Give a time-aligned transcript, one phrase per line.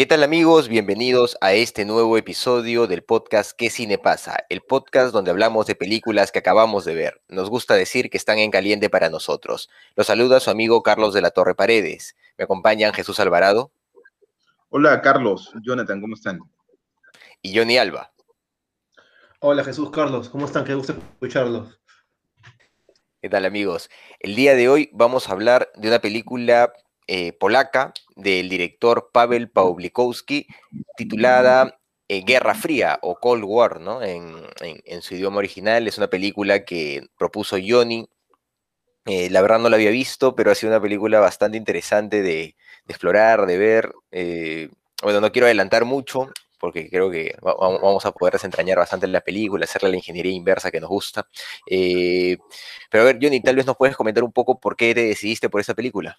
[0.00, 0.68] ¿Qué tal amigos?
[0.68, 4.46] Bienvenidos a este nuevo episodio del podcast ¿Qué cine pasa?
[4.48, 7.20] El podcast donde hablamos de películas que acabamos de ver.
[7.28, 9.68] Nos gusta decir que están en caliente para nosotros.
[9.96, 12.16] Los saluda su amigo Carlos de la Torre Paredes.
[12.38, 13.72] Me acompañan Jesús Alvarado.
[14.70, 16.40] Hola Carlos, Jonathan, ¿cómo están?
[17.42, 18.10] Y Johnny Alba.
[19.40, 20.64] Hola Jesús, Carlos, ¿cómo están?
[20.64, 21.78] Qué gusto escucharlos.
[23.20, 23.90] ¿Qué tal amigos?
[24.18, 26.72] El día de hoy vamos a hablar de una película
[27.12, 30.46] eh, polaca del director Pavel Pawlikowski,
[30.96, 34.00] titulada eh, Guerra Fría o Cold War, ¿no?
[34.00, 34.32] En,
[35.02, 35.88] su idioma original.
[35.88, 38.08] Es una película que propuso Johnny.
[39.06, 42.54] Eh, la verdad no la había visto, pero ha sido una película bastante interesante de,
[42.86, 43.92] explorar, de ver.
[45.02, 49.64] bueno, no quiero adelantar mucho, porque creo que vamos a poder desentrañar bastante la película,
[49.64, 51.26] hacerle la ingeniería inversa que nos gusta.
[51.66, 55.48] pero a ver, Johnny, tal vez nos puedes comentar un poco por qué te decidiste
[55.50, 56.16] por esa película.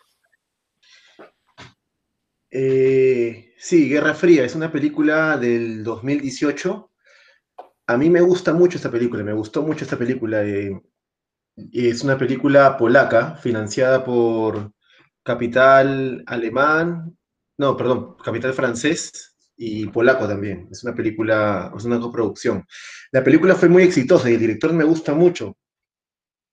[2.52, 6.92] Eh, sí, Guerra Fría es una película del 2018.
[7.88, 10.44] A mí me gusta mucho esta película, me gustó mucho esta película.
[10.44, 10.80] Eh,
[11.74, 14.74] es una película polaca, financiada por
[15.24, 17.18] Capital Alemán,
[17.58, 20.68] no, perdón, Capital Francés y polaco también.
[20.72, 22.66] Es una película, es una coproducción.
[23.12, 25.58] La película fue muy exitosa y el director me gusta mucho.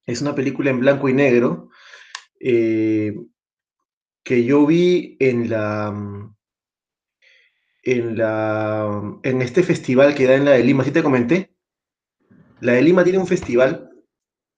[0.06, 1.70] Es una película en blanco y negro.
[2.40, 3.14] Eh,
[4.24, 6.36] que yo vi en la mm,
[7.84, 11.54] en la mm, en este festival que da en la de Lima, ¿sí te comenté?
[12.60, 13.88] La de Lima tiene un festival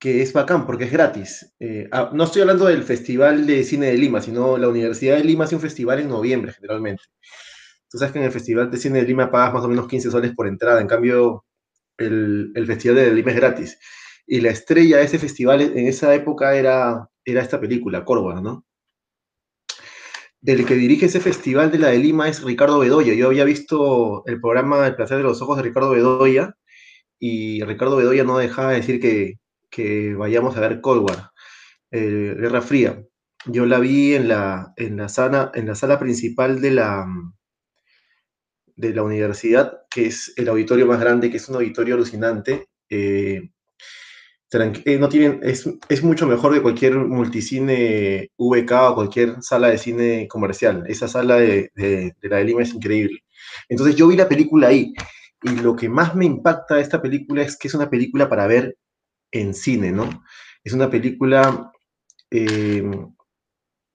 [0.00, 1.54] que es bacán porque es gratis.
[1.60, 5.24] Eh, ah, no estoy hablando del Festival de Cine de Lima, sino la Universidad de
[5.24, 7.04] Lima hace un festival en noviembre generalmente.
[7.90, 10.10] Tú sabes que en el Festival de Cine de Lima pagas más o menos 15
[10.10, 11.44] soles por entrada, en cambio
[11.98, 13.78] el, el Festival de Lima es gratis.
[14.26, 18.64] Y la estrella de ese festival en esa época era, era esta película, Córdoba, ¿no?
[20.40, 23.14] Del que dirige ese festival de la de Lima es Ricardo Bedoya.
[23.14, 26.54] Yo había visto el programa El placer de los ojos de Ricardo Bedoya
[27.18, 31.30] y Ricardo Bedoya no dejaba de decir que, vayamos a ver Cold War,
[31.90, 33.02] eh, Guerra Fría.
[33.46, 37.06] Yo la vi en la, en la, sala, en la sala principal de la,
[38.76, 42.68] de la universidad, que es el auditorio más grande, que es un auditorio alucinante.
[42.88, 43.50] Eh,
[44.52, 49.78] eh, no tienen, es, es, mucho mejor que cualquier multicine VK o cualquier sala de
[49.78, 50.84] cine comercial.
[50.88, 53.22] Esa sala de, de, la de Lima es increíble.
[53.68, 54.92] Entonces yo vi la película ahí
[55.42, 58.48] y lo que más me impacta de esta película es que es una película para
[58.48, 58.76] ver
[59.30, 60.24] en cine, ¿no?
[60.64, 61.70] Es una película
[62.30, 62.82] eh,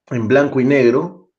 [0.08, 1.34] en blanco y negro.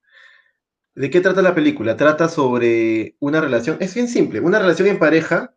[0.95, 1.97] ¿De qué trata la película?
[1.97, 5.55] Trata sobre una relación, es bien simple, una relación en pareja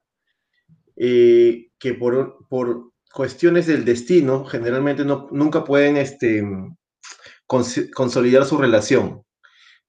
[0.96, 6.44] eh, que por, por cuestiones del destino generalmente no, nunca pueden este,
[7.46, 9.24] consolidar su relación.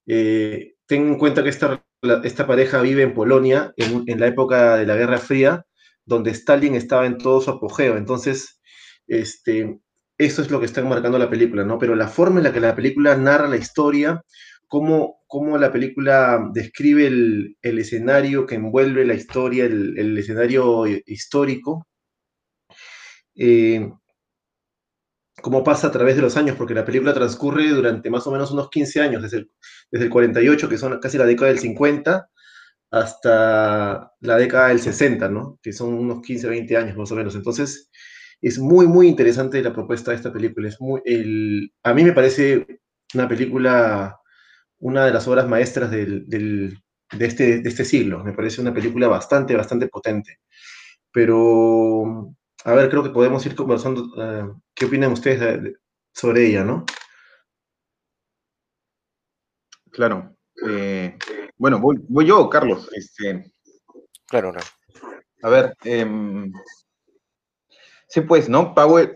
[0.07, 1.83] Eh, ten en cuenta que esta,
[2.23, 5.65] esta pareja vive en Polonia en, en, la época de la Guerra Fría,
[6.05, 7.97] donde Stalin estaba en todo su apogeo.
[7.97, 8.59] Entonces,
[9.07, 9.79] este,
[10.17, 11.77] eso es lo que está marcando la película, ¿no?
[11.77, 14.23] Pero la forma en la que la película narra la historia,
[14.67, 20.85] cómo, cómo la película describe el, el, escenario que envuelve la historia, el, el escenario
[21.05, 21.87] histórico,
[23.35, 23.91] eh,
[25.41, 28.51] cómo pasa a través de los años, porque la película transcurre durante más o menos
[28.51, 29.51] unos 15 años, desde el,
[29.91, 32.29] desde el 48, que son casi la década del 50,
[32.91, 35.59] hasta la década del 60, ¿no?
[35.61, 37.35] Que son unos 15, 20 años más o menos.
[37.35, 37.89] Entonces,
[38.41, 40.67] es muy, muy interesante la propuesta de esta película.
[40.67, 42.81] Es muy, el, a mí me parece
[43.13, 44.19] una película,
[44.79, 46.77] una de las obras maestras del, del,
[47.13, 48.23] de, este, de este siglo.
[48.23, 50.39] Me parece una película bastante, bastante potente.
[51.11, 54.09] Pero a ver, creo que podemos ir conversando.
[54.17, 55.75] Eh, ¿Qué opinan ustedes
[56.13, 56.85] sobre ella, no?
[59.91, 60.35] Claro.
[60.67, 61.17] Eh,
[61.57, 62.89] bueno, voy, yo, Carlos.
[62.93, 63.51] Este,
[64.27, 64.59] claro, no.
[65.43, 66.51] A ver, em,
[68.07, 68.75] sí, pues, ¿no?
[68.75, 69.15] Pavel,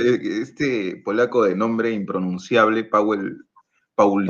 [0.00, 3.36] eh, este polaco de nombre impronunciable, Pavel
[3.94, 4.26] Paul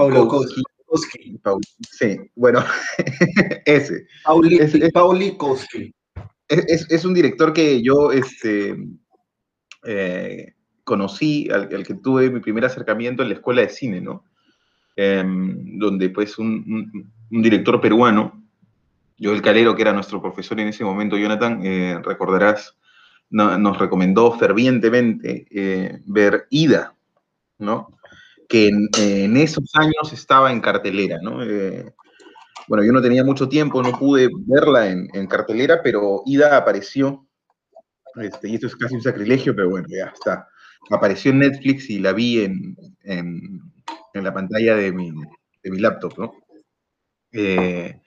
[1.91, 2.65] sí, bueno,
[3.67, 4.07] ese.
[4.93, 5.93] Paulikowski
[6.49, 8.77] es, un director que yo este,
[9.85, 10.55] eh,
[10.85, 14.25] conocí, al, que tuve mi primer acercamiento en la escuela de cine, ¿no?
[14.97, 18.43] em, donde pues un, director peruano,
[19.21, 22.77] Joel Calero, que era nuestro profesor en ese momento, Jonathan, eh, recordarás,
[23.31, 26.95] nos recomendó fervientemente eh, ver Ida,
[27.59, 27.99] ¿no?
[28.49, 31.41] Que en, esos años estaba en cartelera, ¿no?
[32.69, 37.27] Bueno, yo no tenía mucho tiempo, no pude verla en, cartelera, pero Ida apareció,
[38.17, 40.49] este, y esto es casi un sacrilegio, pero bueno, ya está.
[40.91, 42.77] Apareció en Netflix y la vi en,
[44.15, 45.13] la pantalla de mi,
[45.63, 46.33] laptop, ¿no?
[47.33, 48.01] Eh,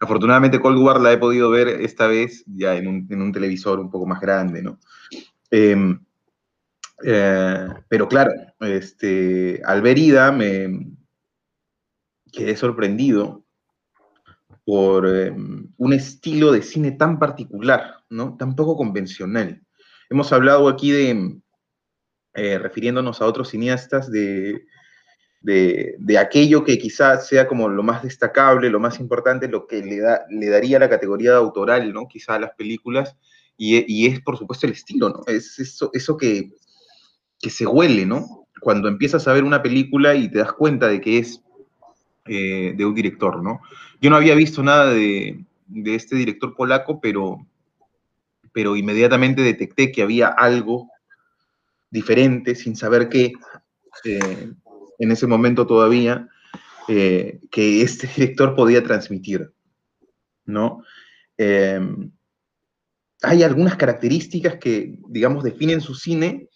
[0.00, 4.06] afortunadamente Cold War la he podido ver esta vez ya en un, televisor un poco
[4.06, 4.78] más grande, ¿no?
[5.50, 5.98] Em,
[7.04, 10.96] eh, pero claro, este, al ver Ida me
[12.32, 13.45] quedé sorprendido
[14.66, 18.36] por em, un estilo de cine tan particular, ¿no?
[18.36, 19.62] Tan poco convencional.
[20.10, 21.38] Hemos hablado aquí de,
[22.34, 24.66] eh, refiriéndonos a otros cineastas, de,
[25.40, 30.00] de, aquello que quizás sea como lo más destacable, lo más importante, lo que le,
[30.00, 32.08] da, le daría la categoría de autoral, ¿no?
[32.08, 33.16] Quizá a las películas,
[33.56, 35.22] y, es por supuesto el estilo, ¿no?
[35.28, 36.50] Es eso, eso que,
[37.38, 38.48] que se huele, ¿no?
[38.60, 41.40] Cuando empiezas a ver una película y te das cuenta de que es
[42.28, 43.60] eh, de un director, ¿no?
[44.00, 45.44] Yo no había visto nada de,
[45.84, 47.46] este director polaco, pero,
[48.52, 50.88] pero inmediatamente detecté que había algo
[51.90, 53.32] diferente, sin saber qué,
[54.04, 54.52] eh,
[54.98, 56.28] en ese momento todavía,
[56.88, 59.52] eh, que este director podía transmitir,
[60.44, 60.82] ¿no?
[63.22, 66.48] hay algunas características que, digamos, definen su cine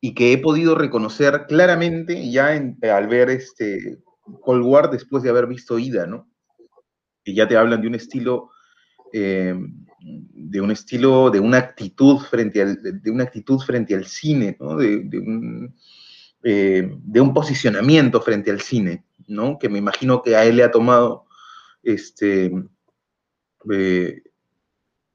[0.00, 3.98] y que he podido reconocer claramente ya al ver este,
[4.42, 6.28] Cold War después de haber visto Ida, ¿no?
[7.24, 8.50] Que ya te hablan de un estilo,
[9.12, 9.54] eh,
[10.00, 14.76] de un estilo, de una actitud frente al, de una actitud frente al cine, ¿no?
[14.76, 15.74] De, un,
[16.42, 19.58] eh, de un posicionamiento frente al cine, ¿no?
[19.58, 21.26] Que me imagino que a él le ha tomado
[21.82, 22.52] este,
[23.70, 24.22] eh,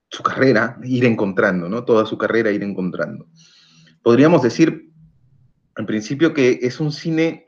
[0.10, 1.84] su carrera, ir encontrando, ¿no?
[1.84, 3.28] Toda su carrera ir encontrando.
[4.02, 4.92] Podríamos decir,
[5.76, 7.46] en principio, que es un cine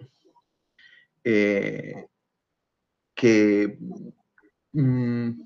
[1.24, 2.08] eh,
[3.16, 3.78] que
[4.74, 5.42] mm,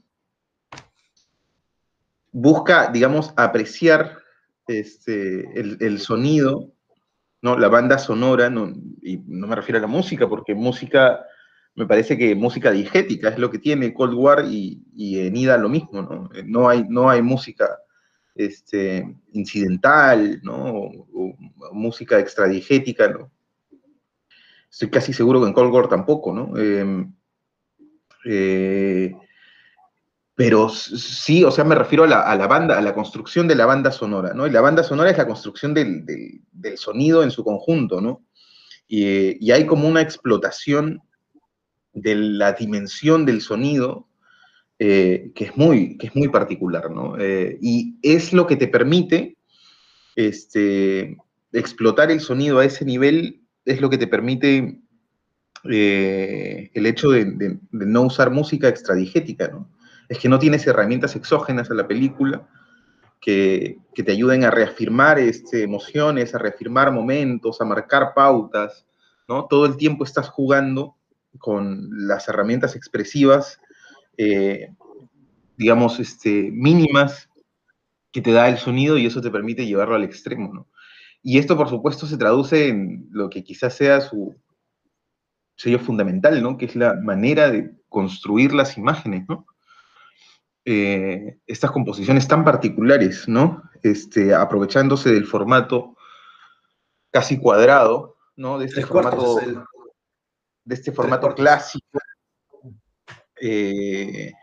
[2.31, 4.17] busca, digamos, apreciar
[4.67, 6.71] este, el, sonido,
[7.41, 7.57] ¿no?
[7.57, 8.51] la banda sonora,
[9.01, 11.25] y no me refiero a la música, porque música,
[11.75, 15.69] me parece que música diegética es lo que tiene Cold War y, en Ida lo
[15.69, 16.29] mismo, ¿no?
[16.45, 17.79] No hay, no hay música
[18.35, 20.73] este, incidental, ¿no?
[21.13, 21.37] O,
[21.71, 23.31] música extradigética, ¿no?
[24.73, 26.57] Estoy casi seguro que en War tampoco, ¿no?
[26.57, 27.13] Em,
[28.25, 29.15] eh,
[30.33, 33.91] pero sí, o sea, me refiero a la, banda, a la construcción de la banda
[33.91, 34.47] sonora, ¿no?
[34.47, 36.41] Y la banda sonora es la construcción del,
[36.75, 38.25] sonido en su conjunto, ¿no?
[38.87, 41.03] Y, hay como una explotación
[41.93, 44.07] de la dimensión del sonido
[44.79, 47.15] eh, que, es muy, que es muy particular, ¿no?
[47.19, 49.37] Eh, y es lo que te permite
[50.15, 51.15] este,
[51.51, 54.79] explotar el sonido a ese nivel es lo que te permite
[55.69, 59.69] eh, el hecho de, no usar música extradigética, ¿no?
[60.09, 62.47] Es que no tienes herramientas exógenas a la película
[63.21, 68.85] que, te ayuden a reafirmar este, emociones, a reafirmar momentos, a marcar pautas,
[69.29, 69.45] ¿no?
[69.45, 70.97] Todo el tiempo estás jugando
[71.37, 73.59] con las herramientas expresivas,
[74.17, 74.73] eh,
[75.57, 77.29] digamos, este, mínimas
[78.11, 80.67] que te da el sonido y eso te permite llevarlo al extremo, ¿no?
[81.23, 84.35] Y esto, por supuesto, se traduce en lo que quizás sea su
[85.55, 86.57] sello fundamental, ¿no?
[86.57, 89.47] Que es la manera de construir las imágenes, ¿no?
[90.65, 93.63] Eh, estas composiciones tan particulares, ¿no?
[93.81, 95.95] Este, aprovechándose del formato
[97.09, 98.59] casi cuadrado, ¿no?
[98.59, 99.39] De este formato,
[100.65, 101.99] de este formato clásico,
[103.39, 104.33] eh,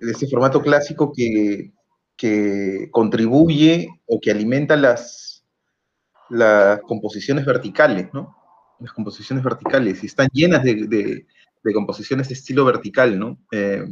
[0.00, 1.72] de este formato clásico que,
[2.16, 5.31] que contribuye o que alimenta las
[6.32, 8.36] las composiciones verticales, ¿no?
[8.80, 11.26] Las composiciones verticales, y están llenas de,
[11.74, 13.38] composiciones de estilo vertical, ¿no?
[13.52, 13.84] Eh,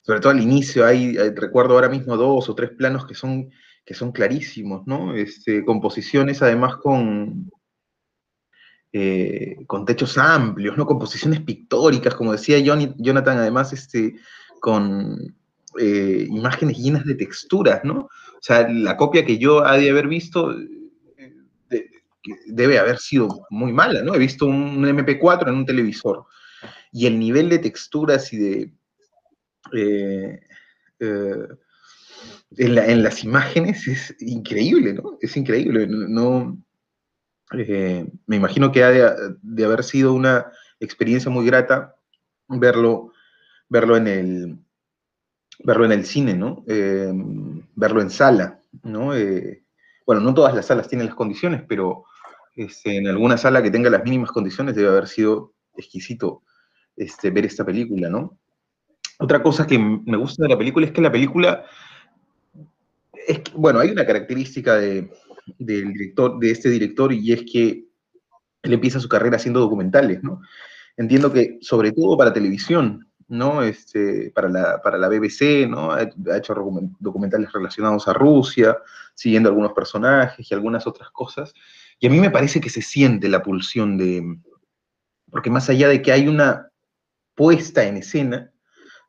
[0.00, 3.50] sobre todo al inicio, hay, recuerdo ahora mismo dos o tres planos que son,
[3.84, 5.14] que son clarísimos, ¿no?
[5.14, 7.50] Este, composiciones además con,
[8.92, 10.86] eh, con techos amplios, ¿no?
[10.86, 14.16] Composiciones pictóricas, como decía Jonathan, además, este,
[14.60, 15.36] con
[15.78, 18.00] eh, imágenes llenas de texturas, ¿no?
[18.00, 20.54] O sea, la copia que yo ha de haber visto
[21.70, 21.90] eh,
[22.46, 24.14] debe haber sido muy mala, ¿no?
[24.14, 26.26] He visto un MP4 en un televisor
[26.92, 28.72] y el nivel de texturas y de...
[29.72, 30.40] Eh,
[32.58, 35.18] en, las imágenes es increíble, ¿no?
[35.20, 35.86] Es increíble.
[35.88, 36.58] No,
[37.52, 41.96] me imagino que ha de, haber sido una experiencia muy grata
[42.48, 43.12] verlo,
[43.68, 44.58] verlo, en, el,
[45.60, 46.64] verlo en el cine, ¿no?
[46.66, 49.14] Em, verlo en sala, ¿no?
[49.14, 49.64] Eh,
[50.06, 52.04] bueno, no todas las salas tienen las condiciones, pero
[52.54, 56.42] este, en alguna sala que tenga las mínimas condiciones debe haber sido exquisito
[56.96, 58.38] este, ver esta película, ¿no?
[59.18, 61.64] Otra cosa que me gusta de la película es que la película,
[63.26, 65.10] es bueno, hay una característica de,
[65.58, 67.84] del director, de este director y es que
[68.62, 70.40] él empieza su carrera haciendo documentales, ¿no?
[70.96, 73.62] Entiendo que sobre todo para televisión, ¿no?
[73.62, 75.92] Este, para, la, para la BBC, ¿no?
[75.92, 76.02] Ha,
[76.36, 76.54] hecho
[77.00, 78.76] documentales relacionados a Rusia,
[79.14, 81.54] siguiendo algunos personajes y algunas otras cosas.
[81.98, 84.38] Y a mí me parece que se siente la pulsión de,
[85.30, 86.68] porque más allá de que hay una
[87.34, 88.52] puesta en escena,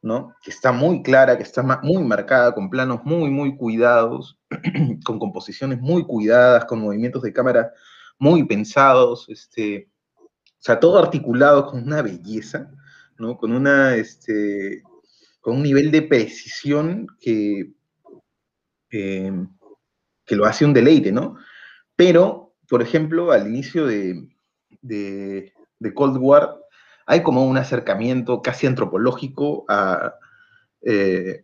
[0.02, 0.34] ¿no?
[0.42, 4.40] Que está muy clara, que está muy marcada, con planos muy, muy cuidados,
[5.04, 7.74] con composiciones muy cuidadas, con movimientos de cámara
[8.18, 12.72] muy pensados, este, o sea, todo articulado con una belleza,
[13.18, 13.38] ¿no?
[13.38, 14.84] Con una, este,
[15.42, 17.74] con un nivel de precisión que,
[18.90, 19.48] em,
[20.26, 21.38] que lo hace un deleite, ¿no?
[21.96, 24.28] Pero, por ejemplo, al inicio de,
[24.82, 26.56] de Cold War,
[27.06, 30.16] hay como un acercamiento casi antropológico a,
[30.82, 31.44] eh,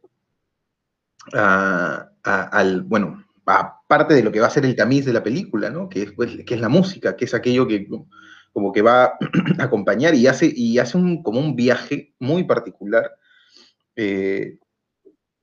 [1.33, 5.69] al, bueno, a parte de lo que va a ser el tamiz de la película,
[5.69, 5.89] ¿no?
[5.89, 7.87] Que es, pues, que es la música, que es aquello que
[8.59, 9.17] como que va
[9.57, 13.09] a acompañar y hace, y hace un, como un viaje muy particular
[13.95, 14.59] eh,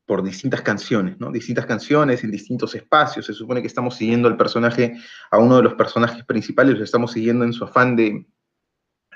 [0.05, 1.33] por distintas canciones, ¿no?
[1.33, 3.25] Distintas canciones en distintos espacios.
[3.25, 4.99] Se supone que estamos siguiendo al personaje,
[5.31, 8.27] a uno de los personajes principales, lo estamos siguiendo en su afán de,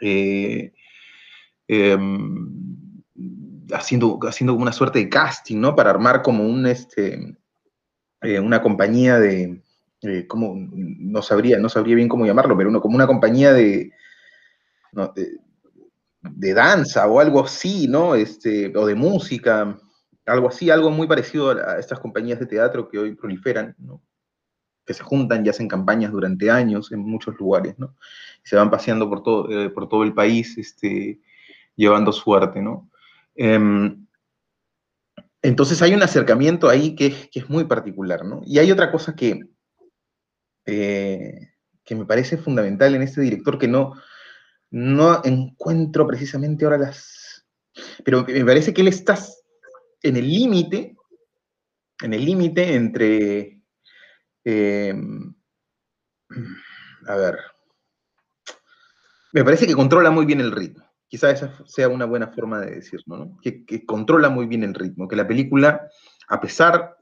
[0.00, 0.72] eh,
[1.68, 3.02] em,
[3.70, 5.76] haciendo, haciendo una suerte de casting, ¿no?
[5.76, 7.36] Para armar como un, este,
[8.22, 9.62] eh, una compañía de,
[10.02, 13.92] eh, como, no sabría, no sabría bien cómo llamarlo, pero uno, como una compañía de,
[16.22, 18.14] de, danza o algo así, ¿no?
[18.14, 19.78] Este, o de música,
[20.26, 24.02] algo así, algo muy parecido a, estas compañías de teatro que hoy proliferan, ¿no?
[24.86, 27.94] que se juntan y hacen campañas durante años en muchos lugares, ¿no?
[28.42, 31.20] se van paseando por todo, eh, por todo el país este,
[31.76, 32.90] llevando suerte, ¿no?
[33.34, 34.06] Em,
[35.42, 38.42] entonces hay un acercamiento ahí que es, muy particular, ¿no?
[38.44, 39.40] Y hay otra cosa que,
[40.70, 43.94] eh, que me parece fundamental en este director que no,
[44.70, 47.44] no encuentro precisamente ahora las...
[48.04, 49.18] Pero me parece que él está
[50.02, 50.96] en el límite,
[52.02, 53.62] en el límite entre...
[54.44, 55.34] Em,
[57.06, 57.38] a ver,
[59.32, 60.84] me parece que controla muy bien el ritmo.
[61.08, 63.38] Quizá esa sea una buena forma de decirlo, ¿no?
[63.42, 65.88] Que, controla muy bien el ritmo, que la película,
[66.28, 66.96] a pesar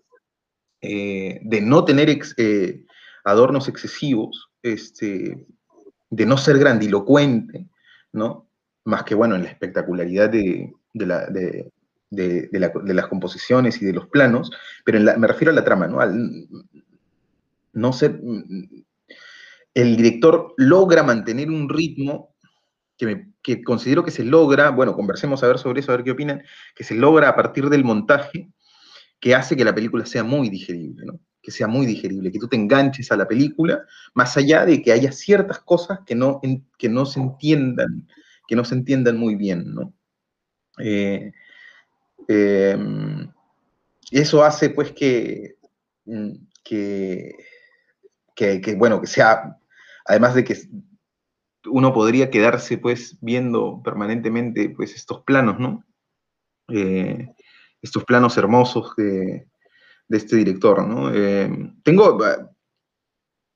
[0.80, 2.08] eh, de no tener
[2.38, 2.86] eh,
[3.30, 5.46] adornos excesivos, este,
[6.10, 7.68] de no ser grandilocuente,
[8.12, 8.48] ¿no?
[8.84, 10.72] Más que, bueno, en la espectacularidad de,
[12.10, 14.50] las composiciones y de los planos,
[14.84, 15.98] pero me refiero a la trama, ¿no?
[17.74, 18.20] no ser,
[19.74, 22.34] el director logra mantener un ritmo
[22.96, 26.42] que, considero que se logra, bueno, conversemos a ver sobre eso, a ver qué opinan,
[26.74, 28.50] que se logra a partir del montaje
[29.20, 31.20] que hace que la película sea muy digerible, ¿no?
[31.48, 34.92] Que sea muy digerible, que tú te enganches a la película, más allá de que
[34.92, 36.42] haya ciertas cosas que no,
[36.76, 38.06] que no se entiendan,
[38.46, 39.94] que no se entiendan muy bien, ¿no?
[40.78, 41.32] Eh,
[42.28, 43.32] em,
[44.10, 45.56] eso hace pues que,
[46.04, 47.34] mm, que,
[48.36, 49.56] que, bueno, que sea
[50.04, 50.54] además de que
[51.64, 55.82] uno podría quedarse pues viendo permanentemente pues estos planos, ¿no?
[56.68, 57.26] Eh,
[57.80, 58.92] estos planos hermosos
[60.08, 61.12] de, este director, ¿no?
[61.14, 61.50] Eh,
[61.82, 62.36] tengo eh,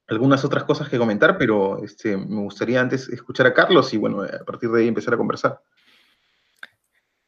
[0.08, 4.22] algunas otras cosas que comentar, pero este, me gustaría antes escuchar a Carlos y bueno,
[4.22, 5.60] a partir de ahí empezar a conversar.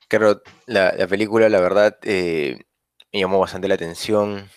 [0.08, 2.64] Carlos, la, película, la verdad, me
[3.12, 4.48] llamó bastante la atención.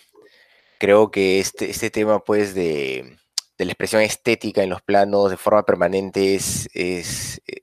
[0.78, 3.18] Creo que este, este tema, pues, de,
[3.58, 7.02] de la expresión estética en los planos de forma permanente es, eh,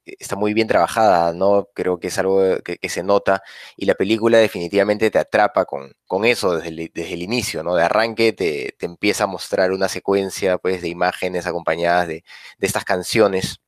[0.06, 1.70] está muy bien trabajada, ¿no?
[1.74, 3.42] Creo que es algo que, se nota
[3.78, 7.75] y la película definitivamente te atrapa con, con eso desde el, desde el, inicio, ¿no?
[7.75, 12.24] De arranque te, te, empieza a mostrar una secuencia, pues, de imágenes acompañadas de,
[12.58, 13.62] de estas canciones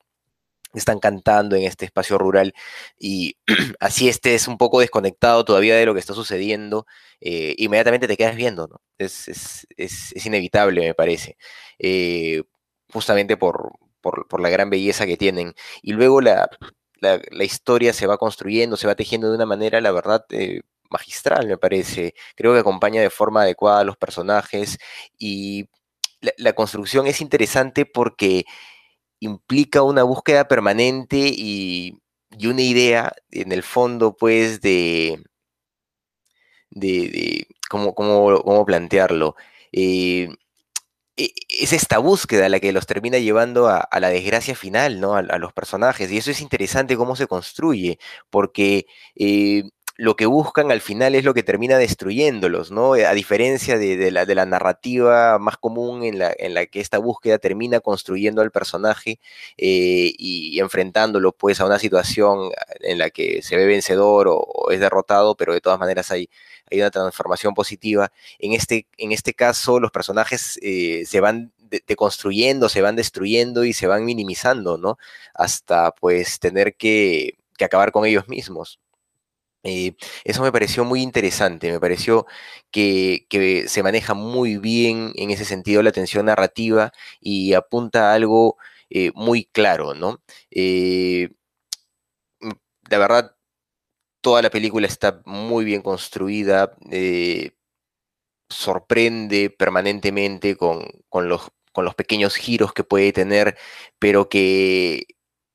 [0.74, 2.54] están cantando en este espacio rural
[3.00, 3.38] y
[3.80, 6.86] así estés un poco desconectado todavía de lo que está sucediendo,
[7.22, 8.82] eh, inmediatamente te quedas viendo, ¿no?
[8.98, 11.38] Es, es, es, inevitable, me parece,
[11.80, 12.44] eh,
[12.92, 15.54] justamente por, por, por, la gran belleza que tienen.
[15.82, 16.50] Y luego la,
[17.02, 21.48] la, historia se va construyendo, se va tejiendo de una manera, la verdad, eh, magistral,
[21.48, 22.14] me parece.
[22.36, 24.78] Creo que acompaña de forma adecuada a los personajes
[25.18, 25.70] y
[26.38, 28.46] la construcción es interesante porque
[29.20, 32.02] implica una búsqueda permanente y,
[32.38, 35.24] y una idea, en el fondo, pues, de,
[36.72, 39.36] de, cómo, cómo, cómo plantearlo.
[39.72, 40.30] Eh,
[41.18, 45.16] e, es esta búsqueda la que los termina llevando a, la desgracia final, ¿no?
[45.16, 46.12] A, a, los personajes.
[46.12, 49.64] Y eso es interesante cómo se construye, porque eh,
[49.98, 52.94] lo que buscan al final es lo que termina destruyéndolos, ¿no?
[52.94, 58.52] A diferencia de, la, narrativa más común en la, que esta búsqueda termina construyendo al
[58.52, 59.20] personaje
[59.58, 62.52] eh, y enfrentándolo pues a una situación
[62.82, 66.30] en la que se ve vencedor o, es derrotado, pero de todas maneras hay,
[66.72, 68.12] una transformación positiva.
[68.40, 71.54] En este, en este caso, los personajes eh, se van
[71.88, 74.98] deconstruyendo, se van destruyendo y se van minimizando, ¿no?
[75.34, 78.80] Hasta pues tener que acabar con ellos mismos.
[79.64, 82.26] Eh, eso me pareció muy interesante, me pareció
[82.72, 83.26] que,
[83.68, 88.58] se maneja muy bien en ese sentido la tensión narrativa y apunta a algo
[88.90, 90.22] eh, muy claro, ¿no?
[90.52, 91.30] Eh,
[92.90, 93.36] la verdad,
[94.22, 96.76] toda la película está muy bien construida,
[98.50, 103.58] sorprende permanentemente con, con, los, con, los, pequeños giros que puede tener,
[104.00, 105.06] pero que,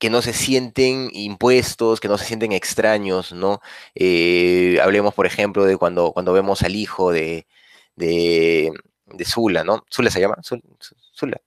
[0.02, 3.60] que, no se sienten impuestos, que no se sienten extraños, ¿no?
[3.94, 7.46] Eh, hablemos, por ejemplo, de cuando, cuando vemos al hijo de,
[7.94, 8.72] de,
[9.06, 9.84] de Zula, ¿no?
[9.92, 10.38] ¿Zula se llama?
[10.42, 11.40] Zula.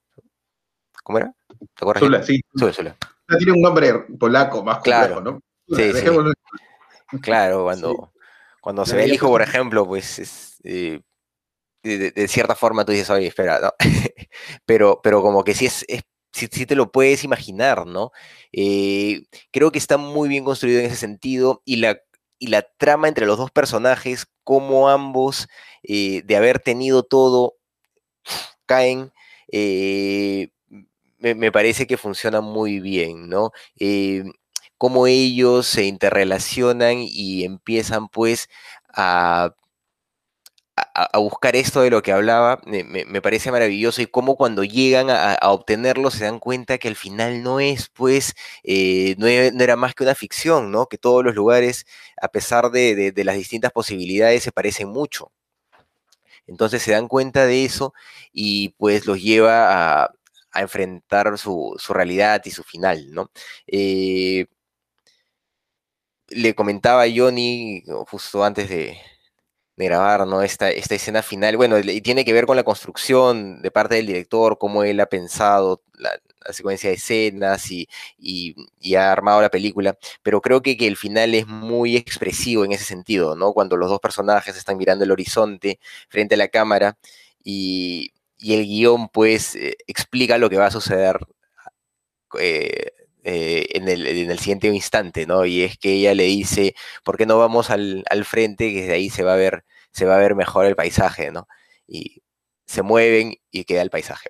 [1.04, 1.34] ¿Cómo era?
[1.50, 2.04] ¿Te acuerdas?
[2.04, 2.42] Zula, sí.
[2.58, 2.96] Zula, Zula.
[3.38, 5.16] Tiene un nombre polaco más claro.
[5.16, 5.76] complejo, ¿no?
[5.76, 7.20] Sí, sí.
[7.22, 8.20] Claro, cuando, sí.
[8.62, 11.02] cuando se ve el hijo, por ejemplo, pues es, eh,
[11.84, 13.74] de, de, cierta forma tú dices, oye, espera, ¿no?
[14.66, 16.04] pero, pero como que sí, es, es
[16.36, 18.12] sí, te lo puedes imaginar, ¿no?
[18.52, 22.00] Eh, creo que está muy bien construido en ese sentido y la,
[22.40, 25.48] y la trama entre los dos personajes, como ambos,
[25.84, 27.56] eh, de haber tenido todo,
[28.66, 29.12] caen.
[29.52, 30.50] Eh,
[31.20, 33.52] me, me, parece que funciona muy bien, ¿no?
[34.78, 38.50] cómo ellos se interrelacionan y empiezan pues
[38.90, 39.56] a,
[40.76, 45.38] a, buscar esto de lo que hablaba, me, parece maravilloso y cómo cuando llegan a,
[45.52, 48.34] obtenerlo se dan cuenta que al final no es pues,
[48.64, 50.88] eh, no, no, era más que una ficción, ¿no?
[50.88, 51.86] Que todos los lugares,
[52.22, 55.32] a pesar de, de, de las distintas posibilidades, se parecen mucho.
[56.48, 57.94] Entonces se dan cuenta de eso
[58.32, 60.12] y pues los lleva a,
[60.52, 63.32] a enfrentar su, su, realidad y su final, ¿no?
[63.68, 64.48] Eh,
[66.30, 68.98] le comentaba a Johnny justo antes de,
[69.78, 70.42] de, grabar, ¿no?
[70.42, 74.08] Esta, esta escena final, bueno, y tiene que ver con la construcción de parte del
[74.08, 76.12] director, cómo él ha pensado la,
[76.52, 80.96] secuencia de escenas y, y, y, ha armado la película, pero creo que, que, el
[80.96, 83.54] final es muy expresivo en ese sentido, ¿no?
[83.54, 86.98] Cuando los dos personajes están mirando el horizonte frente a la cámara
[87.44, 91.20] y, y el guion, pues, eh, explica lo que va a suceder.
[92.40, 92.92] Eh,
[93.28, 95.46] eh, en, el, en, el, siguiente instante, ¿no?
[95.48, 98.72] Y es que ella le dice, ¿por qué no vamos al, al, frente?
[98.72, 101.48] Que desde ahí se va a ver, se va a ver mejor el paisaje, ¿no?
[101.88, 102.22] Y
[102.68, 104.30] se mueven y queda el paisaje.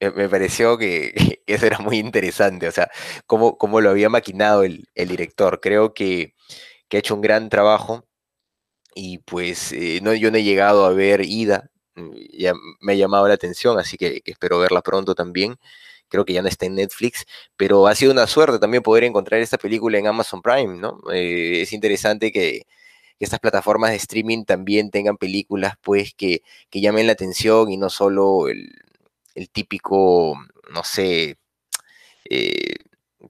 [0.00, 1.12] Me pareció que,
[1.46, 2.90] que eso era muy interesante, o sea,
[3.26, 5.60] cómo, cómo lo había maquinado el, el director.
[5.60, 6.34] Creo que,
[6.88, 8.06] que, ha hecho un gran trabajo
[8.94, 11.70] y pues eh, no, yo no he llegado a ver Ida,
[12.32, 15.58] ya me ha llamado la atención, así que, que espero verla pronto también
[16.08, 19.40] creo que ya no está en Netflix, pero ha sido una suerte también poder encontrar
[19.40, 21.00] esta película en Amazon Prime, ¿no?
[21.12, 22.62] Eh, es interesante que,
[23.20, 27.90] estas plataformas de streaming también tengan películas, pues, que, que llamen la atención y no
[27.90, 28.70] solo el,
[29.34, 30.36] el típico,
[30.70, 31.38] no sé,
[32.30, 32.76] eh,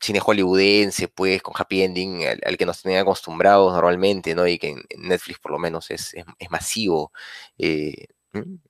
[0.00, 4.46] cine hollywoodense, pues, con happy ending, al, que nos tienen acostumbrados normalmente, ¿no?
[4.46, 7.12] Y que en, Netflix por lo menos es, es, es masivo.
[7.58, 8.06] Eh,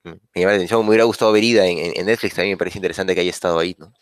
[0.05, 2.79] me llama la atención, me hubiera gustado ver Ida en, en, Netflix, también me parece
[2.79, 3.93] interesante que haya estado ahí, ¿no?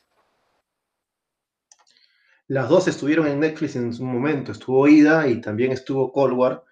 [2.49, 6.65] Las dos estuvieron en Netflix en su momento, estuvo Ida y también estuvo Cold War.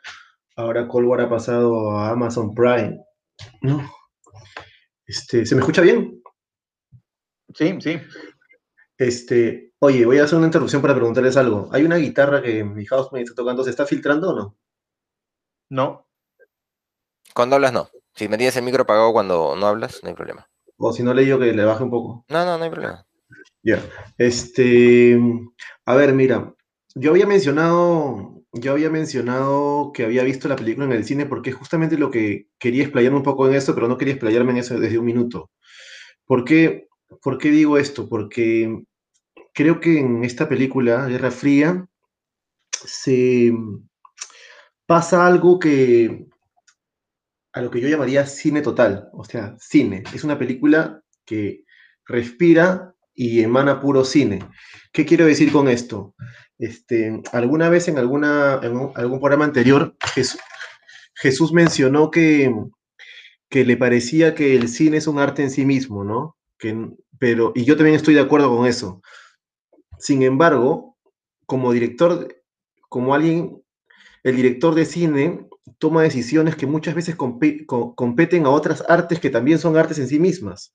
[0.57, 3.01] Ahora Cold War ha pasado a Amazon Prime.
[3.63, 3.91] ¿No?
[5.05, 6.23] Este, ¿Se me escucha bien?
[7.55, 8.01] Sí, sí.
[8.97, 11.69] Este, oye, voy a hacer una interrupción para preguntarles algo.
[11.73, 14.59] Hay una guitarra que mi housemate está tocando, ¿se está filtrando o no?
[15.71, 16.09] No.
[17.35, 17.89] Cuando hablas, no.
[18.15, 20.49] Si me tienes el micro apagado cuando no hablas, no hay problema.
[20.77, 22.25] O si no le digo que le baje un poco.
[22.29, 23.05] No, no, no hay problema.
[23.63, 23.77] Ya.
[23.77, 23.91] Yeah.
[24.19, 25.19] Este,
[25.85, 26.55] a ver, mira,
[26.95, 31.51] yo había mencionado, yo había mencionado que había visto la película en el cine porque
[31.51, 34.59] es justamente lo que quería explayarme un poco en eso, pero no quería explayarme en
[34.59, 35.51] eso desde un minuto.
[36.25, 36.87] ¿Por qué,
[37.21, 38.09] ¿Por qué digo esto?
[38.09, 38.85] Porque
[39.53, 41.89] creo que en esta película, Guerra Fría,
[42.71, 43.53] se
[44.87, 46.27] pasa algo que
[47.55, 50.03] a lo que yo llamaría cine total, o sea, cine.
[50.13, 51.65] Es una película que
[52.05, 54.41] respira y emana puro cine.
[54.93, 56.15] ¿Qué quiero decir con esto?
[56.59, 60.41] Este, alguna vez en, alguna, en algún programa anterior, Jesús,
[61.15, 62.53] Jesús mencionó que,
[63.49, 66.37] que le parecía que el cine es un arte en sí mismo, ¿no?
[66.59, 66.89] Que,
[67.21, 69.01] pero, y yo también estoy de acuerdo con eso.
[70.01, 70.97] Sin embargo,
[71.47, 72.35] como director,
[72.89, 73.63] como alguien,
[74.25, 75.47] el director de cine
[75.79, 80.19] toma decisiones que muchas veces competen a otras artes que también son artes en sí
[80.19, 80.75] mismas.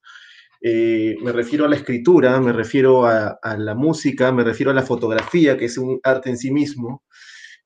[0.61, 4.83] Eh, me refiero a la escritura, me refiero a, la música, me refiero a la
[4.83, 7.03] fotografía, que es un arte en sí mismo,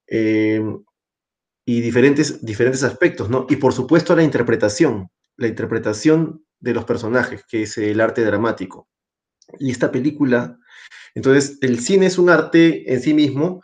[0.08, 0.62] eh,
[1.66, 3.46] y diferentes, diferentes aspectos, ¿no?
[3.50, 8.24] Y por supuesto a la interpretación, la interpretación de los personajes, que es el arte
[8.24, 8.88] dramático.
[9.60, 10.58] Y esta película,
[11.16, 13.62] entonces, el cine es un arte en sí mismo,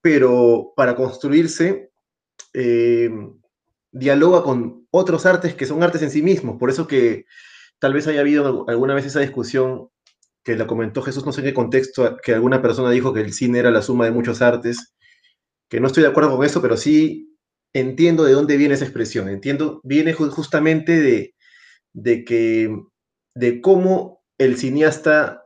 [0.00, 1.90] pero para construirse,
[2.54, 3.10] eh,
[3.92, 6.56] dialoga con otros artes que son artes en sí mismos.
[6.58, 7.26] Por eso que
[7.78, 9.88] tal vez haya habido alguna vez esa discusión
[10.44, 13.32] que la comentó Jesús, no sé en qué contexto, que alguna persona dijo que el
[13.32, 14.94] cine era la suma de muchos artes,
[15.68, 17.36] que no estoy de acuerdo con eso, pero sí
[17.74, 19.28] entiendo de dónde viene esa expresión.
[19.28, 21.34] Entiendo, viene justamente de,
[21.92, 22.74] de que,
[23.34, 25.44] de cómo el cineasta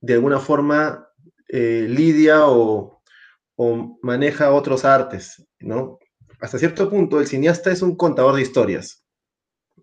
[0.00, 1.08] de alguna forma
[1.48, 2.95] eh, lidia o,
[3.56, 5.98] o, maneja otros artes, ¿no?
[6.40, 9.06] Hasta cierto punto, el cineasta es un contador de historias.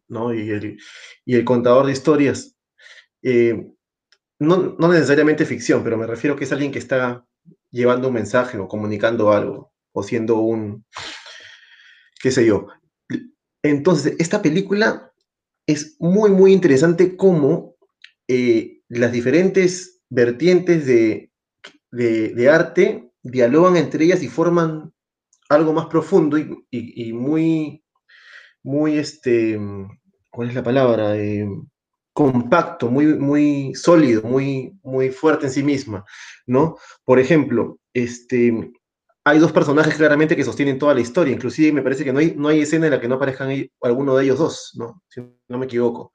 [0.07, 0.33] ¿no?
[0.33, 0.77] Y el,
[1.25, 2.55] y el contador de historias,
[3.21, 3.67] eh,
[4.39, 7.25] no, no, necesariamente ficción, pero me refiero que es alguien que está
[7.71, 10.85] llevando un mensaje o comunicando algo, o siendo un,
[12.21, 12.67] qué sé yo.
[13.63, 15.11] Entonces, esta película
[15.65, 17.75] es muy, muy interesante cómo
[18.27, 21.31] eh, las diferentes vertientes de,
[21.91, 24.93] de, de, arte dialogan entre ellas y forman
[25.49, 27.83] algo más profundo y, muy,
[28.61, 29.59] muy, este,
[30.29, 31.17] ¿cuál es la palabra?
[31.17, 31.47] Eh,
[32.13, 36.05] compacto, muy, muy sólido, muy, muy fuerte en sí misma,
[36.45, 36.77] ¿no?
[37.03, 38.71] Por ejemplo, este,
[39.23, 42.35] hay dos personajes claramente que sostienen toda la historia, inclusive me parece que no hay,
[42.37, 43.49] no hay escena en la que no aparezcan
[43.81, 45.01] alguno de ellos dos, ¿no?
[45.09, 46.13] Si no me equivoco.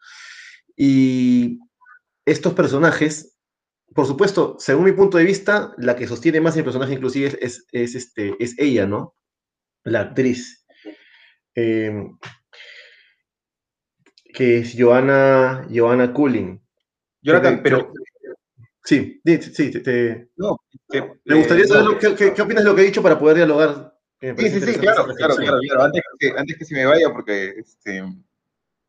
[0.77, 1.59] Y
[2.25, 3.38] estos personajes,
[3.95, 7.67] por supuesto, según mi punto de vista, la que sostiene más el personaje inclusive es,
[7.73, 9.15] es, este, es ella, ¿no?
[9.85, 10.65] La actriz.
[11.55, 12.11] Eh,
[14.33, 16.61] que es Joanna, Joanna Cooling.
[17.23, 17.93] Jonathan, pero...
[18.85, 20.57] Sí, sí, sí, te, no,
[21.25, 23.95] me gustaría saber lo, qué, qué, opinas de lo que he dicho para poder dialogar.
[24.19, 27.51] Sí, sí, sí, claro, claro, claro, claro, Antes que, antes que se me vaya, porque
[27.59, 28.03] este,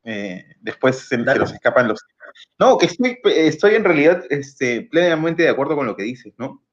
[0.04, 2.00] eh, después se, se, nos escapan los...
[2.58, 6.64] No, que estoy, estoy en realidad este, plenamente de acuerdo con lo que dices, ¿no?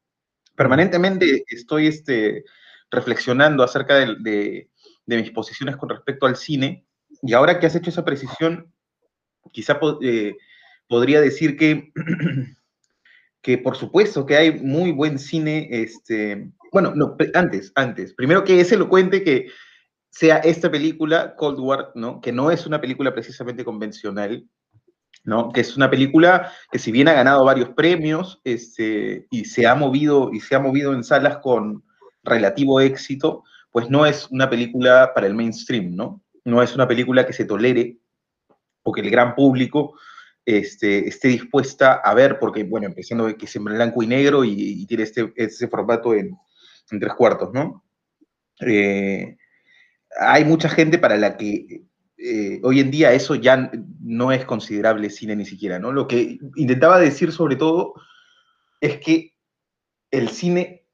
[0.55, 2.43] Permanentemente estoy este,
[2.89, 4.69] reflexionando acerca de,
[5.05, 6.85] de, mis posiciones con respecto al cine,
[7.21, 8.73] y ahora que has hecho esa precisión,
[9.51, 10.35] quizá eh,
[10.87, 11.91] podría decir que,
[13.41, 18.59] que por supuesto que hay muy buen cine, este, bueno, no, antes, antes, primero que
[18.59, 19.47] es elocuente que
[20.09, 22.21] sea esta película, Cold War, ¿no?
[22.21, 24.47] que no es una película precisamente convencional,
[25.53, 29.75] que es una película que si bien ha ganado varios premios este, y, se ha
[29.75, 31.83] movido, y se ha movido en salas con
[32.23, 36.21] relativo éxito, pues no es una película para el mainstream, ¿no?
[36.47, 37.97] no es una película que se tolere
[38.83, 39.99] o que el gran público
[40.45, 44.85] este, esté dispuesta a ver, porque, bueno, empezando que es en blanco y negro y,
[44.85, 46.37] tiene este, ese formato en,
[46.89, 47.83] tres cuartos, ¿no?
[48.61, 49.35] Eh,
[50.17, 51.83] hay mucha gente para la que
[52.17, 55.91] eh, hoy en día eso ya no es considerable cine ni siquiera, ¿no?
[55.91, 57.93] Lo que intentaba decir sobre todo
[58.81, 59.35] es que
[60.11, 60.85] el cine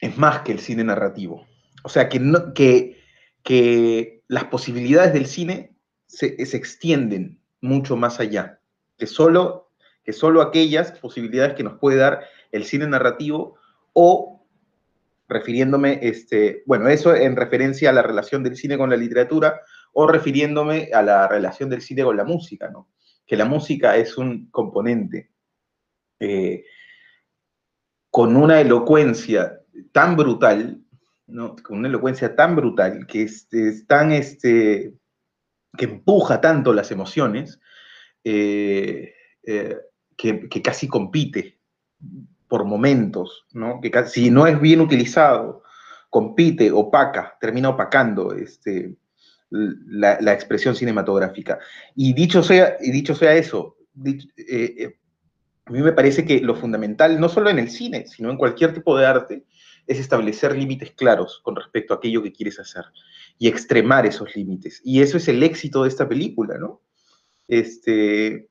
[0.00, 1.46] es más que el cine narrativo.
[1.84, 2.20] O sea, que,
[2.54, 3.02] que
[3.42, 5.74] que las posibilidades del cine
[6.06, 8.60] se, extienden mucho más allá,
[8.98, 9.70] que solo,
[10.04, 13.56] que solo aquellas posibilidades que nos puede dar el cine narrativo
[13.92, 14.44] o
[15.28, 19.60] refiriéndome, este, bueno, eso en referencia a la relación del cine con la literatura
[19.92, 22.88] o refiriéndome a la relación del cine con la música, ¿no?
[23.26, 25.30] Que la música es un componente
[26.20, 26.64] eh,
[28.10, 29.60] con una elocuencia
[29.92, 30.82] tan brutal
[31.62, 33.48] con una elocuencia tan brutal, que es,
[33.86, 34.94] tan, este,
[35.76, 37.60] que empuja tanto las emociones,
[38.24, 39.76] eh, eh,
[40.16, 41.58] que, casi compite
[42.48, 43.80] por momentos, ¿no?
[43.80, 45.62] que si no es bien utilizado,
[46.10, 48.96] compite, opaca, termina opacando este,
[49.52, 51.58] la, expresión cinematográfica.
[51.94, 53.76] Y dicho sea, dicho sea eso,
[54.36, 54.96] eh,
[55.64, 58.74] a mí me parece que lo fundamental, no solo en el cine, sino en cualquier
[58.74, 59.44] tipo de arte,
[59.86, 62.84] es establecer límites claros con respecto a aquello que quieres hacer
[63.38, 64.80] y extremar esos límites.
[64.84, 66.80] Y eso es el éxito de esta película, ¿no?
[67.48, 68.48] Este,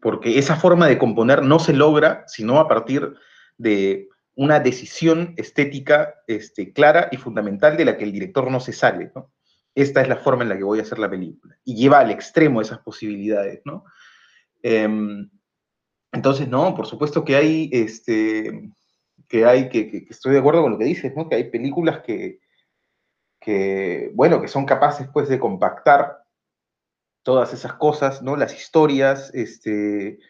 [0.00, 3.14] porque esa forma de componer no se logra sino a partir
[3.58, 8.72] de una decisión estética este, clara y fundamental de la que el director no se
[8.72, 9.32] sale, ¿no?
[9.76, 11.54] Esta es la forma en la que voy a hacer la película.
[11.62, 13.84] Y lleva al extremo esas posibilidades, ¿no?
[14.62, 15.28] Em,
[16.12, 18.72] entonces, no, por supuesto que hay, este,
[19.28, 21.28] que hay, que, estoy de acuerdo con lo que dices, ¿no?
[21.28, 22.40] Que hay películas que,
[23.38, 26.24] que, bueno, que son capaces, pues, de compactar
[27.22, 28.34] todas esas cosas, ¿no?
[28.34, 30.20] Las historias, este,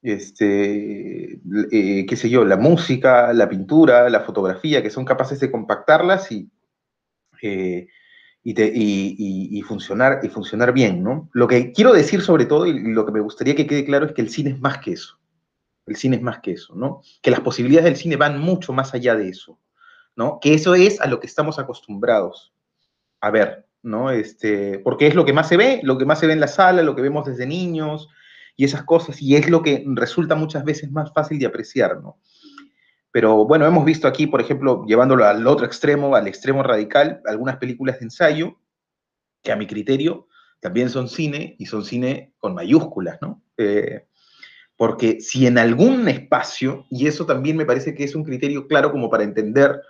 [0.00, 1.32] este,
[1.70, 6.32] eh, qué sé yo, la música, la pintura, la fotografía, que son capaces de compactarlas
[6.32, 6.50] y,
[7.42, 7.88] eh,
[8.48, 11.28] y, funcionar, y funcionar bien, ¿no?
[11.32, 14.12] Lo que quiero decir sobre todo, y lo que me gustaría que quede claro, es
[14.12, 15.18] que el cine es más que eso.
[15.86, 17.00] El cine es más que eso, ¿no?
[17.22, 19.58] Que las posibilidades del cine van mucho más allá de eso,
[20.14, 20.38] ¿no?
[20.40, 22.52] Que eso es a lo que estamos acostumbrados
[23.20, 24.10] a ver, ¿no?
[24.10, 26.48] Este, porque es lo que más se ve, lo que más se ve en la
[26.48, 28.08] sala, lo que vemos desde niños
[28.56, 32.18] y esas cosas, y es lo que resulta muchas veces más fácil de apreciar, ¿no?
[33.16, 37.56] Pero bueno, hemos visto aquí, por ejemplo, llevándolo al otro extremo, al extremo radical, algunas
[37.56, 38.60] películas de ensayo
[39.42, 40.28] que a mi criterio
[40.60, 43.42] también son cine y son cine con mayúsculas, ¿no?
[43.56, 44.06] Eh,
[44.76, 48.92] porque si en algún espacio, y eso también me parece que es un criterio claro
[48.92, 49.80] como para entender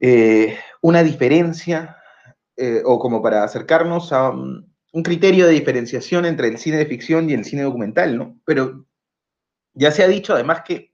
[0.00, 1.96] eh, una diferencia
[2.58, 6.84] eh, o como para acercarnos a un, un criterio de diferenciación entre el cine de
[6.84, 8.38] ficción y el cine documental, ¿no?
[8.44, 8.84] Pero
[9.72, 10.89] ya se ha dicho además que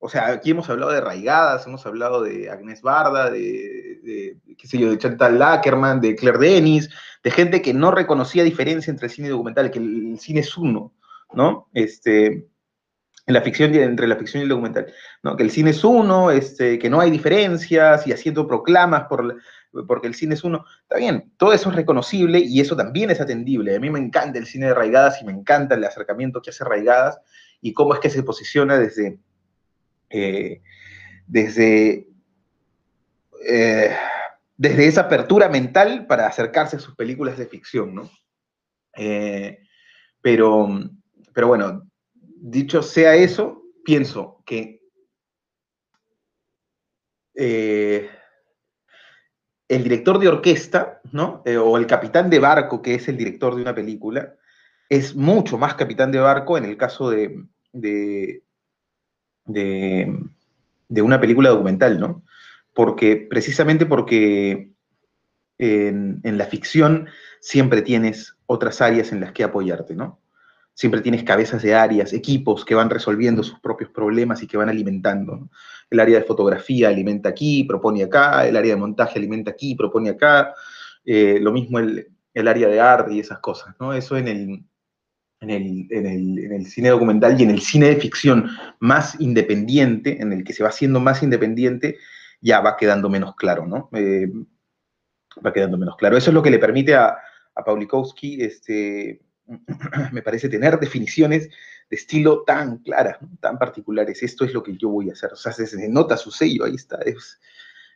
[0.00, 4.78] o sea, aquí hemos hablado de Raigadas, hemos hablado de Agnes Barda, de, qué sé
[4.78, 6.88] yo, de Chantal Lackerman, de Claire Denis,
[7.24, 10.94] de gente que no reconocía diferencia entre el cine documental, que el, cine es uno,
[11.32, 11.68] ¿no?
[11.74, 14.86] Este, en la ficción, entre la ficción y el documental,
[15.24, 15.36] ¿no?
[15.36, 19.36] Que el cine es uno, este, que no hay diferencias y haciendo proclamas por,
[19.88, 20.64] porque el cine es uno.
[20.82, 23.74] Está bien, todo eso es reconocible y eso también es atendible.
[23.74, 26.64] A mí me encanta el cine de Raigadas y me encanta el acercamiento que hace
[26.64, 27.18] Raigadas
[27.60, 29.18] y cómo es que se posiciona desde
[30.10, 30.62] eh,
[31.26, 32.08] desde,
[33.46, 33.96] eh,
[34.56, 38.10] desde esa apertura mental para acercarse a sus películas de ficción, ¿no?
[38.96, 39.58] Eh,
[40.20, 40.68] pero,
[41.32, 44.78] pero bueno, dicho sea eso, pienso que
[47.34, 48.08] el
[49.68, 51.44] director de orquesta, ¿no?
[51.44, 54.34] o el capitán de barco, que es el director de una película,
[54.88, 58.42] es mucho más capitán de barco en el caso de, de,
[59.48, 62.22] una película documental, ¿no?
[62.74, 64.72] Porque, precisamente porque
[65.58, 67.08] en, la ficción
[67.40, 70.20] siempre tienes otras áreas en las que apoyarte, ¿no?
[70.74, 74.68] Siempre tienes cabezas de áreas, equipos que van resolviendo sus propios problemas y que van
[74.68, 75.50] alimentando.
[75.90, 80.10] El área de fotografía alimenta aquí, propone acá, el área de montaje alimenta aquí, propone
[80.10, 80.54] acá,
[81.04, 83.92] eh, lo mismo el, el, área de arte y esas cosas, ¿no?
[83.92, 84.62] Eso en el,
[85.40, 90.52] en el, cine documental y en el cine de ficción más independiente, en el que
[90.52, 91.96] se va haciendo más independiente,
[92.40, 93.88] ya va quedando menos claro, ¿no?
[93.92, 94.28] Eh,
[95.44, 96.16] va quedando menos claro.
[96.16, 97.16] Eso es lo que le permite a,
[97.54, 99.20] a Paulikowski, este,
[100.12, 101.48] me parece, tener definiciones
[101.90, 104.22] de estilo tan claras, tan particulares.
[104.22, 105.32] Esto es lo que yo voy a hacer.
[105.32, 106.98] O sea, se, nota su sello, ahí está.
[107.04, 107.40] Es,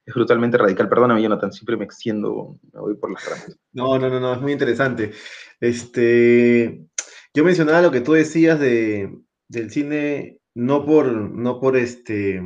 [0.05, 0.89] es brutalmente radical.
[0.89, 3.59] Perdóname, Jonathan, siempre me extiendo, me voy por las ramas.
[3.73, 5.13] No, no, no, no, es muy interesante.
[5.61, 6.87] Este,
[7.35, 9.11] yo mencionaba lo que tú decías de,
[9.49, 12.43] del cine, no por, no por este,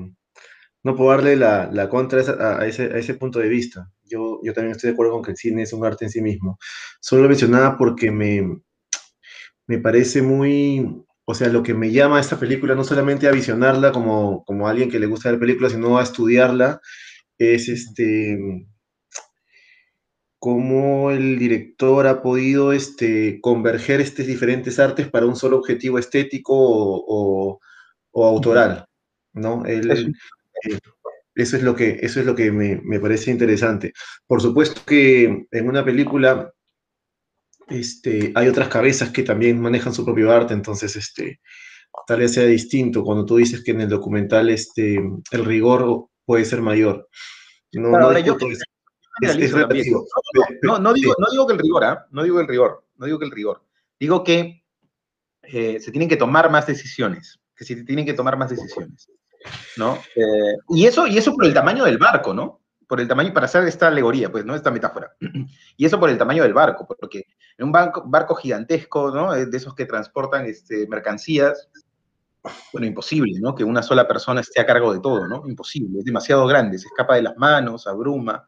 [0.83, 3.91] no por darle la, la contra a ese, a ese, punto de vista.
[4.05, 6.23] Yo, yo también estoy de acuerdo con que el cine es un arte en sí
[6.23, 6.59] mismo.
[7.01, 8.61] Solo lo mencionaba porque me,
[9.67, 13.33] me parece muy, o sea, lo que me llama a esta película, no solamente a
[13.33, 16.81] visionarla como, como alguien que le gusta ver películas, sino a estudiarla,
[17.39, 18.39] es este,
[20.39, 26.55] cómo el director ha podido este, converger estos diferentes artes para un solo objetivo estético
[26.57, 27.61] o,
[28.15, 28.87] autoral,
[29.35, 29.65] ¿no?
[29.67, 30.13] Eh,
[31.35, 33.93] eso es lo que, eso es lo que me, parece interesante.
[34.27, 36.51] Por supuesto que en una película
[37.69, 41.41] este, hay otras cabezas que también manejan su propio arte, entonces este,
[42.07, 44.97] tal vez sea distinto cuando tú dices que en el documental este,
[45.31, 47.07] el rigor puede ser mayor.
[47.73, 48.13] No, no,
[50.63, 52.07] no, digo, no digo que el rigor, ¿ah?
[52.11, 53.63] no digo el rigor, no digo que el rigor.
[53.99, 54.63] Digo que
[55.43, 59.09] eh, se tienen que tomar más decisiones, que se tienen que tomar más decisiones,
[59.77, 59.97] ¿no?
[60.15, 62.61] Eh, y, eso, y eso por el tamaño del barco, ¿no?
[62.87, 64.55] Por el tamaño, para hacer esta alegoría, pues, ¿no?
[64.55, 65.17] Esta metáfora.
[65.77, 67.27] Y eso por el tamaño del barco, porque
[67.59, 69.35] en un barco, barco gigantesco, ¿no?
[69.35, 71.69] Eh, de esos que transportan este, mercancías,
[72.73, 73.55] bueno, imposible, ¿no?
[73.55, 75.43] Que una sola persona esté a cargo de todo, ¿no?
[75.47, 78.47] Imposible, es demasiado grande, se escapa de las manos, abruma,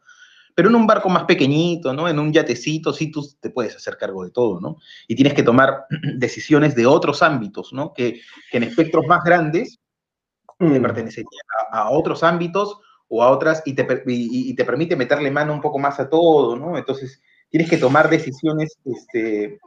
[0.59, 2.09] Pero en un barco más pequeñito, ¿no?
[2.09, 4.75] En un yatecito, sí tú te puedes hacer cargo de todo, ¿no?
[5.07, 5.85] Y tienes que tomar
[6.17, 7.93] decisiones de otros ámbitos, ¿no?
[7.93, 8.19] Que,
[8.51, 9.79] en espectros más grandes
[10.57, 11.29] te pertenecerían
[11.71, 15.79] a, otros ámbitos o a otras y te, y te permite meterle mano un poco
[15.79, 16.77] más a todo, ¿no?
[16.77, 19.59] Entonces tienes que tomar decisiones este,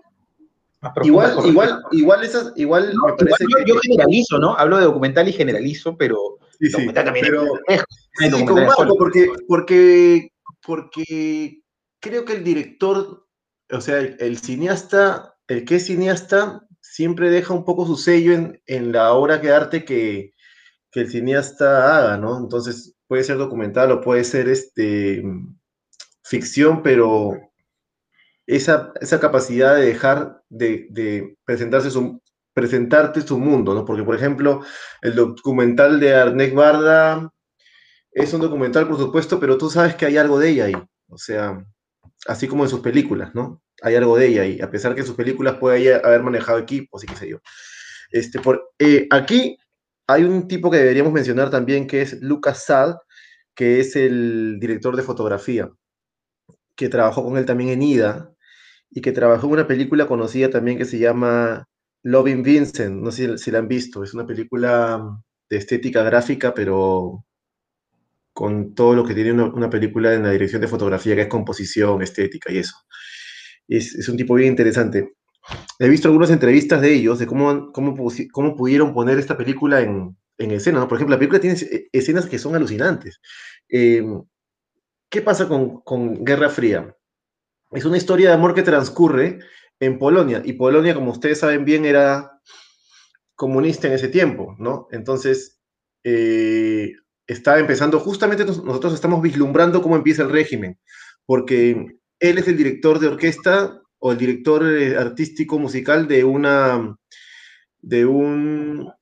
[1.04, 3.64] igual, igual, igual esas, igual me parece que...
[3.64, 4.54] yo, generalizo, ¿no?
[4.58, 7.46] Hablo de documental y generalizo, pero sí, sí, también pero,
[8.18, 10.31] sí, comparto, porque, porque,
[10.64, 11.62] porque
[12.00, 13.26] creo que el director,
[13.70, 18.60] o sea, el, cineasta, el que es cineasta, siempre deja un poco su sello en,
[18.66, 20.32] en la obra de arte que,
[20.90, 22.38] que el cineasta haga, ¿no?
[22.38, 25.22] Entonces, puede ser documental o puede ser este
[26.24, 27.32] ficción, pero
[28.46, 32.20] esa, esa capacidad de dejar de, presentarse su,
[32.54, 33.84] presentarte su mundo, ¿no?
[33.84, 34.62] Porque, por ejemplo,
[35.02, 37.30] el documental de Arnek Barda
[38.12, 40.74] es un documental, por supuesto, pero tú sabes que hay algo de ella ahí.
[41.08, 41.64] O sea,
[42.26, 43.62] así como en sus películas, ¿no?
[43.82, 47.02] Hay algo de ella ahí, a pesar que en sus películas puede haber manejado equipos
[47.02, 47.38] y qué sé yo.
[48.10, 49.56] Este, por, eh, aquí
[50.06, 52.98] hay un tipo que deberíamos mencionar también, que es Lucas Sal,
[53.54, 55.70] que es el director de fotografía,
[56.76, 58.32] que trabajó con él también en Ida,
[58.90, 61.66] y que trabajó en una película conocida también que se llama
[62.02, 65.02] Loving Vincent, no sé si, la han visto, es una película
[65.48, 67.24] de estética gráfica, pero
[68.32, 72.02] con todo lo que tiene una, película en la dirección de fotografía, que es composición,
[72.02, 72.76] estética y eso.
[73.68, 75.14] Es, un tipo bien interesante.
[75.78, 77.94] He visto algunas entrevistas de ellos, de cómo, cómo,
[78.32, 80.86] cómo pudieron poner esta película en, en escena.
[80.88, 81.58] Por ejemplo, la película tiene
[81.92, 83.20] escenas que son alucinantes.
[83.68, 84.04] Eh,
[85.08, 86.96] ¿Qué pasa con, con Guerra Fría?
[87.72, 89.38] es una historia de amor que transcurre
[89.80, 90.42] en Polonia.
[90.44, 92.40] Y Polonia, como ustedes saben bien, era
[93.34, 94.88] comunista en ese tiempo, ¿no?
[94.90, 95.60] Entonces,
[96.04, 96.92] eh,
[97.32, 100.78] está empezando, justamente nosotros estamos vislumbrando cómo empieza el régimen,
[101.26, 101.86] porque
[102.20, 106.96] él es el director de orquesta o el director eh, artístico musical de una,
[107.80, 108.92] de un,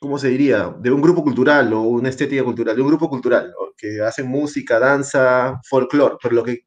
[0.00, 0.74] ¿cómo se diría?
[0.80, 4.78] De un grupo cultural o una estética cultural, de un grupo cultural, que hace música,
[4.78, 6.64] danza, folclore, pero lo que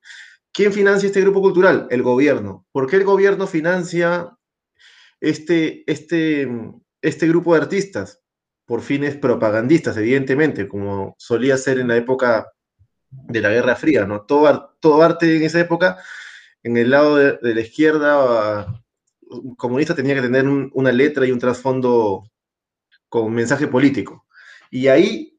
[0.53, 1.88] ¿Quién financia este grupo cultural?
[1.89, 2.65] El gobierno.
[2.71, 4.38] ¿Por qué el gobierno financia
[5.21, 6.47] este, este,
[7.01, 8.20] este grupo de artistas?
[8.71, 12.53] Por fines propagandistas, evidentemente, como solía ser en la época
[13.10, 14.21] de la Guerra Fría, ¿no?
[14.21, 15.97] Todo, todo arte en esa época,
[16.63, 18.81] en el lado de, la izquierda
[19.57, 22.23] comunista tenía que tener una letra y un trasfondo
[23.10, 24.25] con mensaje político.
[24.69, 25.38] Y ahí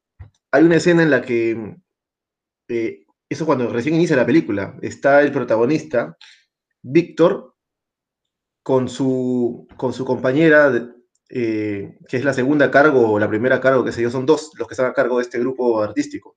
[0.50, 1.78] hay una escena en la que
[2.68, 6.18] eh, eso cuando recién inicia la película, está el protagonista,
[6.82, 7.54] Víctor,
[8.62, 10.70] con su, con su compañera,
[11.34, 14.50] eh, que es la segunda cargo o la primera cargo, que sé yo, son dos
[14.58, 16.36] los que están a cargo de este grupo artístico.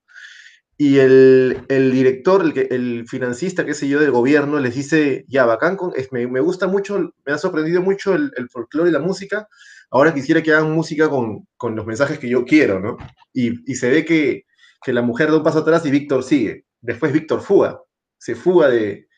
[0.78, 5.76] Y el, director, el, el financista, qué sé yo, del gobierno, les dice, ya, bacán,
[6.12, 9.48] me, gusta mucho, me ha sorprendido mucho el, el folclore y la música,
[9.90, 12.96] ahora quisiera que hagan música con, los mensajes que yo quiero, ¿no?
[13.34, 14.44] Y, se ve que,
[14.82, 16.64] que, la mujer da un paso atrás y Víctor sigue.
[16.80, 17.80] Después Víctor fuga,
[18.18, 19.08] se fuga de,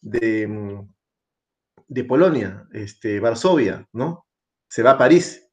[0.00, 0.88] de, mm,
[1.88, 4.26] de, Polonia, este, Varsovia, ¿no?
[4.70, 5.50] Se va a París.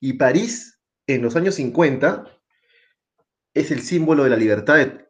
[0.00, 2.24] Y París, en los años 50,
[3.54, 5.02] es el símbolo de la libertad.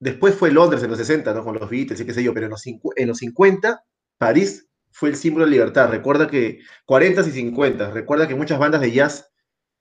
[0.00, 1.44] Después fue Londres en los 60, ¿no?
[1.44, 3.84] Con los Beatles y qué sé yo, pero en los, en los 50,
[4.18, 5.90] París fue el símbolo de libertad.
[5.90, 9.30] Recuerda que 40 y 50, recuerda que muchas bandas de jazz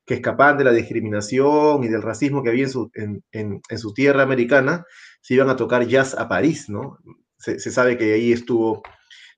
[0.06, 4.24] que escapaban de la discriminación y del racismo que había en su, en su tierra
[4.24, 4.86] americana,
[5.22, 6.98] se iban a tocar jazz a París, ¿no?
[7.38, 8.84] Se, sabe que ahí estuvo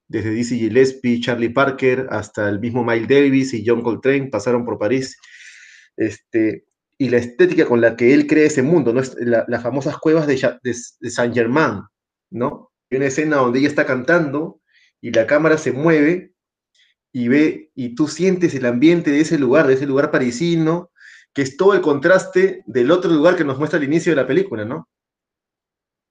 [0.07, 4.77] desde Dizzy Gillespie, Charlie Parker, hasta el mismo Miles Davis y John Coltrane, pasaron por
[4.77, 5.17] París.
[5.97, 6.65] Este,
[6.97, 9.01] y la estética con la que él cree ese mundo, ¿no?
[9.01, 11.81] Es las famosas cuevas de, de, Saint Germain,
[12.29, 12.71] ¿no?
[12.89, 14.61] Hay una escena donde ella está cantando
[15.01, 16.33] y la cámara se mueve
[17.11, 20.91] y ve, y tú sientes el ambiente de ese lugar, de ese lugar parisino,
[21.33, 24.27] que es todo el contraste del otro lugar que nos muestra al inicio de la
[24.27, 24.89] película, ¿no?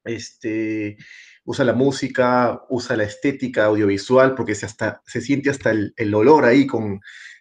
[0.05, 0.97] Este,
[1.45, 6.45] usa la música, usa la estética audiovisual, porque se, hasta, se siente hasta el, olor
[6.45, 7.01] ahí, con,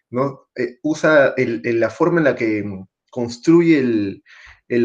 [0.09, 0.47] ¿no?
[0.55, 2.63] Eh, usa la forma en la que
[3.09, 4.23] construye el,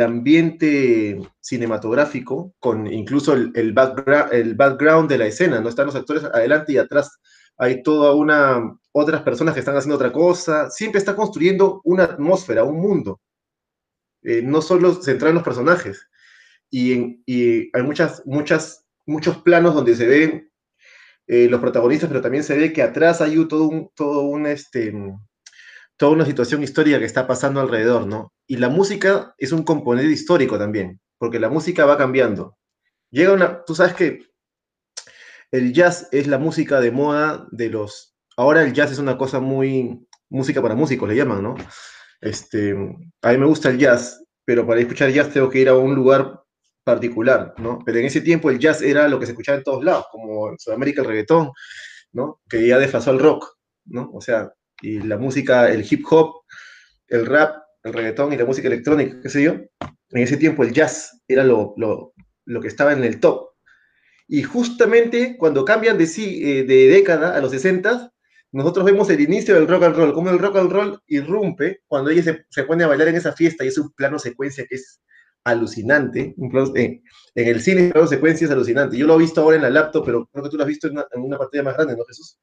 [0.01, 5.69] ambiente cinematográfico, con incluso el, background, el background de la escena, ¿no?
[5.69, 7.19] Están los actores adelante y atrás
[7.57, 12.65] hay toda una, otras personas que están haciendo otra cosa, siempre está construyendo una atmósfera,
[12.65, 13.21] un mundo,
[14.23, 16.07] eh, no solo centrado en los personajes
[16.71, 20.51] y, hay muchas, muchas, muchos planos donde se ven
[21.27, 24.93] eh, los protagonistas, pero también se ve que atrás hay todo un, todo un, este,
[25.97, 28.33] toda una situación histórica que está pasando alrededor, ¿no?
[28.47, 32.57] Y la música es un componente histórico también, porque la música va cambiando.
[33.11, 34.21] llega una, tú sabes que
[35.53, 39.41] el jazz es la música de moda de los, ahora el jazz es una cosa
[39.41, 41.55] muy, música para músicos le llaman, ¿no?
[42.21, 42.73] Este,
[43.23, 45.95] a mí me gusta el jazz, pero para escuchar jazz tengo que ir a un
[45.95, 46.43] lugar
[46.87, 47.81] particular, ¿no?
[47.85, 50.51] Pero en ese tiempo el jazz era lo que se escuchaba en todos lados, como
[50.51, 51.51] en Sudamérica el reggaetón,
[52.13, 52.41] ¿no?
[52.49, 53.57] Que ya desfasó al rock,
[53.87, 54.09] ¿no?
[54.15, 56.45] O sea, y la música, el hip hop,
[57.09, 59.55] el rap, el reggaetón y la música electrónica, qué sé yo,
[60.11, 62.15] en ese tiempo el jazz era lo, lo,
[62.45, 63.49] lo que estaba en el top.
[64.29, 68.13] Y justamente cuando cambian de, eh, de década a los 60,
[68.53, 72.11] nosotros vemos el inicio del rock and roll, como el rock and roll irrumpe cuando
[72.11, 74.77] ella se, se pone a bailar en esa fiesta y es un plano secuencia que
[74.77, 75.01] es
[75.47, 76.35] alucinante.
[76.37, 77.03] En,
[77.35, 78.97] en el cine, plano secuencia es alucinante.
[78.97, 80.89] Yo lo he visto ahora en la laptop, pero creo que tú lo has visto
[80.89, 82.39] en una, en una pantalla más grande, ¿no, Jesús?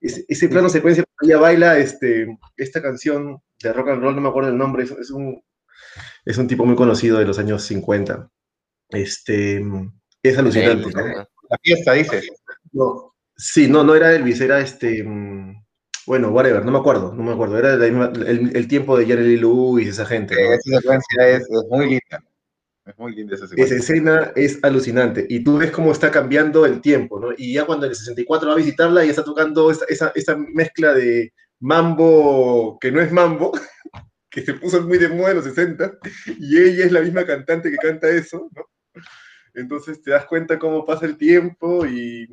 [0.00, 2.26] Ese, ese plano secuencia, ella baila este,
[2.56, 5.40] esta canción de rock and roll, no me acuerdo el nombre, es, es, un,
[6.24, 8.28] es un tipo muy conocido de los años 50.
[8.88, 9.64] Este,
[10.22, 10.90] es alucinante.
[10.90, 11.06] ¿no?
[11.48, 12.22] La fiesta, dice.
[12.72, 15.04] No, sí, no, no era Elvis, era este.
[16.04, 17.58] Bueno, whatever, no me acuerdo, no me acuerdo.
[17.58, 20.34] Era el, el, tiempo de Jerry Lee Lewis, esa gente.
[20.34, 20.52] ¿no?
[20.52, 22.24] Esa secuencia es, es, muy linda.
[22.84, 23.76] Es muy linda esa secuencia.
[23.76, 25.26] Esa escena es alucinante.
[25.28, 27.28] Y tú ves cómo está cambiando el tiempo, ¿no?
[27.36, 30.36] Y ya cuando en el 64 va a visitarla y está tocando esa, esa, esa
[30.36, 33.52] mezcla de mambo que no es mambo,
[34.30, 35.98] que se puso muy de moda en los 60,
[36.38, 38.64] y ella es la misma cantante que canta eso, ¿no?
[39.54, 42.26] Entonces te das cuenta cómo pasa el tiempo y.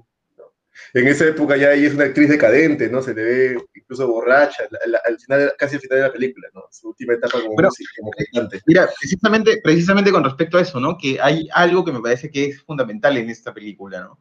[0.94, 3.02] en esa época ya ella es una actriz decadente, ¿no?
[3.02, 6.48] Se le ve incluso borracha, la, la, al final, casi al final de la película,
[6.54, 6.64] ¿no?
[6.72, 8.62] Su última etapa como, Pero, música, como cantante.
[8.66, 10.98] Mira, precisamente, precisamente con respecto a eso, ¿no?
[10.98, 14.20] Que hay algo que me parece que es fundamental en esta película, ¿no?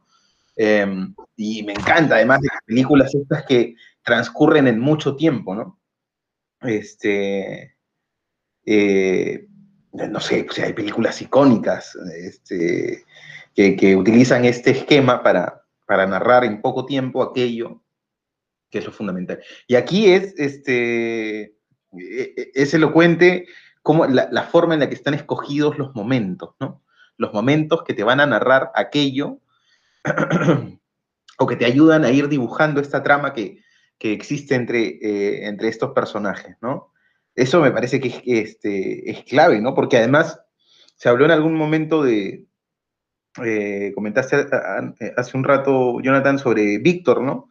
[0.55, 0.85] Eh,
[1.37, 5.79] y me encanta, además, de las películas estas que transcurren en mucho tiempo, ¿no?
[6.61, 7.75] Este...
[8.65, 9.47] Eh,
[9.91, 13.05] no sé, o sea, hay películas icónicas este,
[13.55, 15.58] que, que, utilizan este esquema para,
[15.89, 17.81] para, narrar en poco tiempo aquello
[18.69, 19.39] que es lo fundamental.
[19.67, 21.55] Y aquí es, este,
[21.91, 23.47] es elocuente
[23.81, 26.83] como la, la, forma en la que están escogidos los momentos, ¿no?
[27.17, 29.39] Los momentos que te van a narrar aquello
[31.39, 33.63] o que te ayudan a ir dibujando esta trama que,
[33.97, 36.93] que existe entre, eh, entre estos personajes, ¿no?
[37.33, 39.73] Eso me parece que es, este, es clave, ¿no?
[39.73, 40.39] Porque además
[40.95, 42.45] se habló en algún momento de,
[43.45, 44.47] eh, comentaste
[45.15, 47.49] hace un rato, Jonathan, sobre Víctor, ¿no?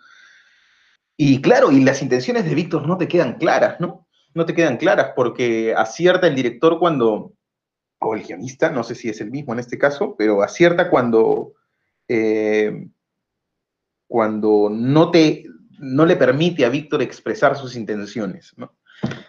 [1.16, 4.06] Y claro, y las intenciones de Víctor no te quedan claras, ¿no?
[4.34, 7.32] No te quedan claras porque acierta el director cuando,
[7.98, 11.54] o el guionista, no sé si es el mismo en este caso, pero acierta cuando,
[12.06, 12.88] eh,
[14.06, 15.44] cuando no, te,
[15.78, 18.76] no le permite a Víctor expresar sus intenciones, ¿no?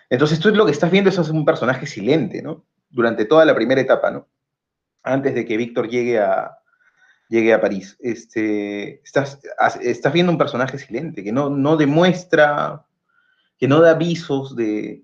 [0.09, 2.65] Entonces tú lo que estás viendo es un personaje silente, ¿no?
[2.89, 4.27] Durante toda la primera etapa, ¿no?
[5.03, 6.51] Antes de que Víctor llegue a,
[7.29, 7.97] llegue a París.
[7.99, 9.39] Este, estás,
[9.81, 12.85] estás viendo un personaje silente, que no, no demuestra,
[13.57, 15.03] que no da avisos de...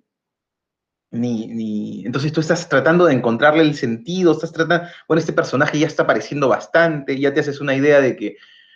[1.12, 5.80] Ni, ni, entonces tú estás tratando de encontrarle el sentido, estás tratando, bueno, este personaje
[5.80, 8.36] ya está apareciendo bastante, ya te haces una idea de que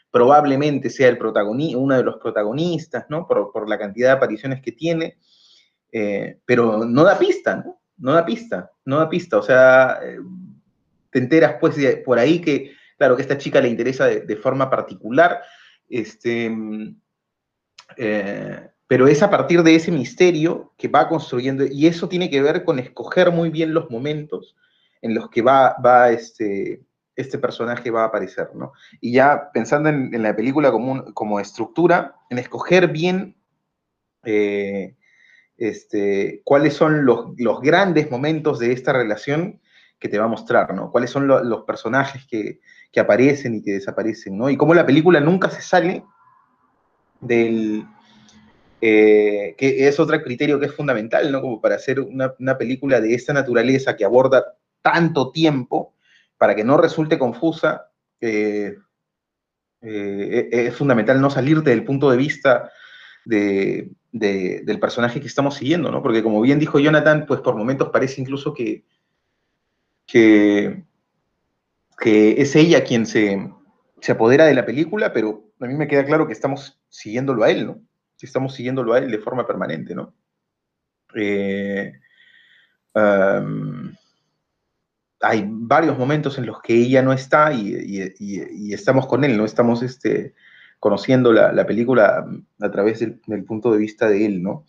[0.10, 3.28] probablemente sea el protagonista, uno de los protagonistas, ¿no?
[3.28, 5.18] Por, por la cantidad de apariciones que tiene
[5.92, 7.82] eh, pero no da pista, ¿no?
[7.98, 9.38] No da pista, no da pista.
[9.38, 10.20] O sea, eh,
[11.12, 15.42] te enteras pues por ahí que, claro, que esta chica le interesa de, forma particular,
[15.88, 16.52] este,
[17.98, 22.42] eh, pero es a partir de ese misterio que va construyendo, y eso tiene que
[22.42, 24.56] ver con escoger muy bien los momentos
[25.02, 26.82] en los que va, va este,
[27.16, 28.74] este personaje va a aparecer, ¿no?
[29.02, 33.36] Y ya pensando en, la película como, como estructura, en escoger bien
[34.24, 34.96] eh,
[35.58, 39.60] este, cuáles son los, los, grandes momentos de esta relación
[40.00, 40.92] que te va a mostrar, ¿no?
[40.92, 44.50] Cuáles son lo, los personajes que, que, aparecen y que desaparecen, ¿no?
[44.50, 46.04] Y cómo la película nunca se sale
[47.20, 47.86] del...
[48.82, 51.42] Eh, que es otro criterio que es fundamental, ¿no?
[51.42, 55.96] Como para hacer una, una película de esta naturaleza que aborda tanto tiempo,
[56.38, 57.92] para que no resulte confusa,
[58.22, 58.78] eh,
[59.82, 62.72] eh, es fundamental no salirte del punto de vista
[63.26, 66.02] de, de, del personaje que estamos siguiendo, ¿no?
[66.02, 68.86] Porque como bien dijo Jonathan, pues por momentos parece incluso que,
[70.12, 70.84] que,
[72.00, 73.52] que es ella quien se,
[74.02, 77.52] se, apodera de la película, pero a mí me queda claro que estamos siguiéndolo a
[77.52, 77.82] él, ¿no?
[78.20, 80.14] Estamos siguiéndolo a él de forma permanente, ¿no?
[81.16, 81.94] Eh,
[85.22, 89.46] hay varios momentos en los que ella no está y, y, estamos con él, ¿no?
[89.46, 90.34] Estamos este,
[90.80, 92.26] conociendo la, la película
[92.60, 94.66] a través del, punto de vista de él, ¿no?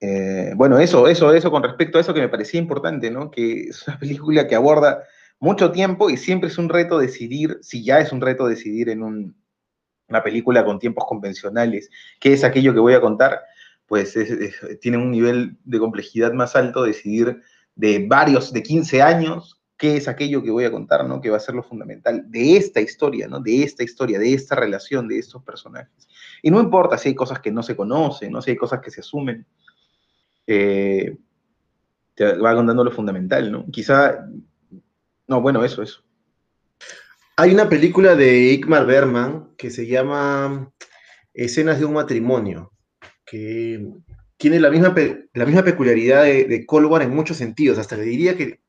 [0.00, 3.30] Eh, bueno, eso, eso, eso con respecto a eso que me parecía importante, ¿no?
[3.30, 5.02] Que es una película que aborda
[5.40, 9.02] mucho tiempo y siempre es un reto decidir, si ya es un reto decidir en
[9.02, 11.90] una película con tiempos convencionales,
[12.20, 13.40] qué es aquello que voy a contar,
[13.86, 14.14] pues
[14.80, 17.42] tiene un nivel de complejidad más alto decidir
[17.74, 21.20] de varios, de 15 años, qué es aquello que voy a contar, ¿no?
[21.20, 23.40] Que va a ser lo fundamental de esta historia, ¿no?
[23.40, 26.08] De esta historia, de esta relación, de estos personajes.
[26.42, 28.42] Y no importa si hay cosas que no se conocen, ¿no?
[28.42, 29.46] Si hay cosas que se asumen.
[30.50, 31.14] Eh,
[32.14, 33.66] te va contando lo fundamental, ¿no?
[33.70, 34.26] Quizá,
[35.28, 36.02] no, bueno, eso, eso.
[37.36, 40.72] Hay una película de Igmar Berman que se llama
[41.34, 42.72] Escenas de un matrimonio,
[43.26, 43.86] que
[44.38, 44.94] tiene la misma,
[45.34, 46.66] la misma peculiaridad de, de
[47.02, 47.78] en muchos sentidos.
[47.78, 48.60] Hasta le diría que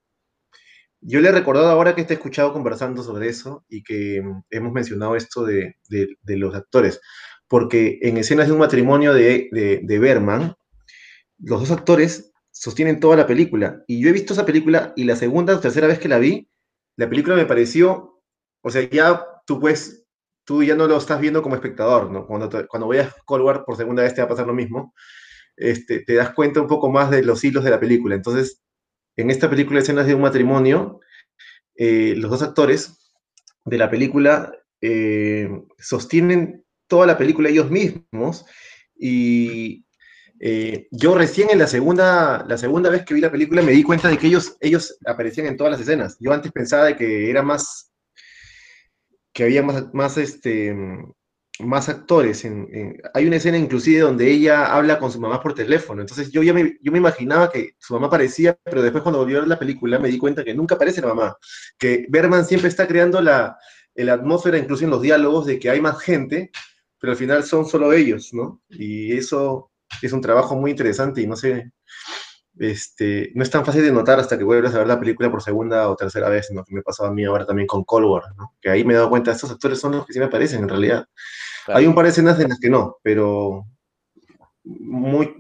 [1.00, 4.74] yo le he recordado ahora que te he escuchado conversando sobre eso y que hemos
[4.74, 7.00] mencionado esto de, de, los actores,
[7.48, 9.48] porque en escenas de un matrimonio de,
[9.82, 10.56] de Berman,
[11.40, 13.84] los dos actores sostienen toda la película.
[13.88, 16.50] Y yo he visto esa película y la segunda o tercera vez que la vi,
[16.98, 18.22] la película me pareció,
[18.62, 20.06] o sea, ya tú pues,
[20.44, 22.28] tú ya no lo estás viendo como espectador, ¿no?
[22.28, 24.94] Cuando, cuando veas Cold War por segunda vez te va a pasar lo mismo,
[25.56, 28.16] este, te das cuenta un poco más de los hilos de la película.
[28.16, 28.62] Entonces,
[29.16, 31.00] en esta película Escenas de un matrimonio,
[31.76, 33.14] eh, los dos actores
[33.66, 38.46] de la película eh, sostienen toda la película ellos mismos
[38.96, 39.86] y,
[40.40, 43.84] eh, yo recién en la segunda, la segunda vez que vi la película me di
[43.84, 46.18] cuenta de que ellos, ellos aparecían en todas las escenas.
[46.20, 47.92] Yo antes pensaba de que era más,
[49.34, 50.74] que había más, más, este,
[51.60, 52.46] más actores.
[53.14, 56.02] hay una escena inclusive donde ella habla con su mamá por teléfono.
[56.02, 59.36] Entonces yo ya me, yo me imaginaba que su mamá aparecía, pero después cuando volví
[59.36, 61.38] a ver la película me di cuenta que nunca aparece la mamá.
[61.78, 63.58] Que Berman siempre está creando la,
[63.94, 66.52] la atmósfera, incluso en los diálogos, de que hay más gente,
[66.98, 68.62] pero al final son solo ellos, ¿no?
[68.70, 69.69] Y eso
[70.02, 71.72] es un trabajo muy interesante y no sé,
[72.60, 75.42] este, no es tan fácil de notar hasta que vuelves a ver la película por
[75.42, 76.66] segunda o tercera vez, ¿no?
[76.66, 78.54] que me pasaba a mí ahora también con Cold War, ¿no?
[78.62, 80.70] que ahí me he dado cuenta, estos actores son los que sí me parecen en
[80.70, 81.08] realidad.
[81.68, 83.66] Hay un par de escenas en las que no, pero
[84.64, 85.36] muy,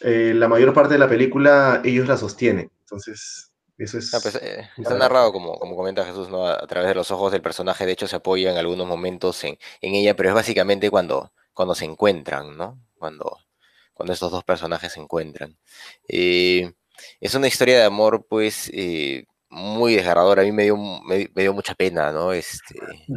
[0.00, 4.10] eh, la mayor parte de la película ellos la sostienen, entonces eso es...
[4.22, 6.46] Pues, eh, está narrado, como, como comenta Jesús, ¿no?
[6.46, 9.58] a, través de los ojos del personaje, de hecho se apoya en algunos momentos en,
[9.80, 12.78] en ella, pero es básicamente cuando, cuando se encuentran, ¿no?
[12.98, 13.38] Cuando,
[13.94, 15.56] cuando estos dos personajes se encuentran.
[16.08, 16.72] Eh,
[17.20, 20.42] es una historia de amor, pues, eh, muy desgarradora.
[20.42, 22.32] A mí me dio, me, dio mucha pena, ¿no?
[22.32, 22.74] Este,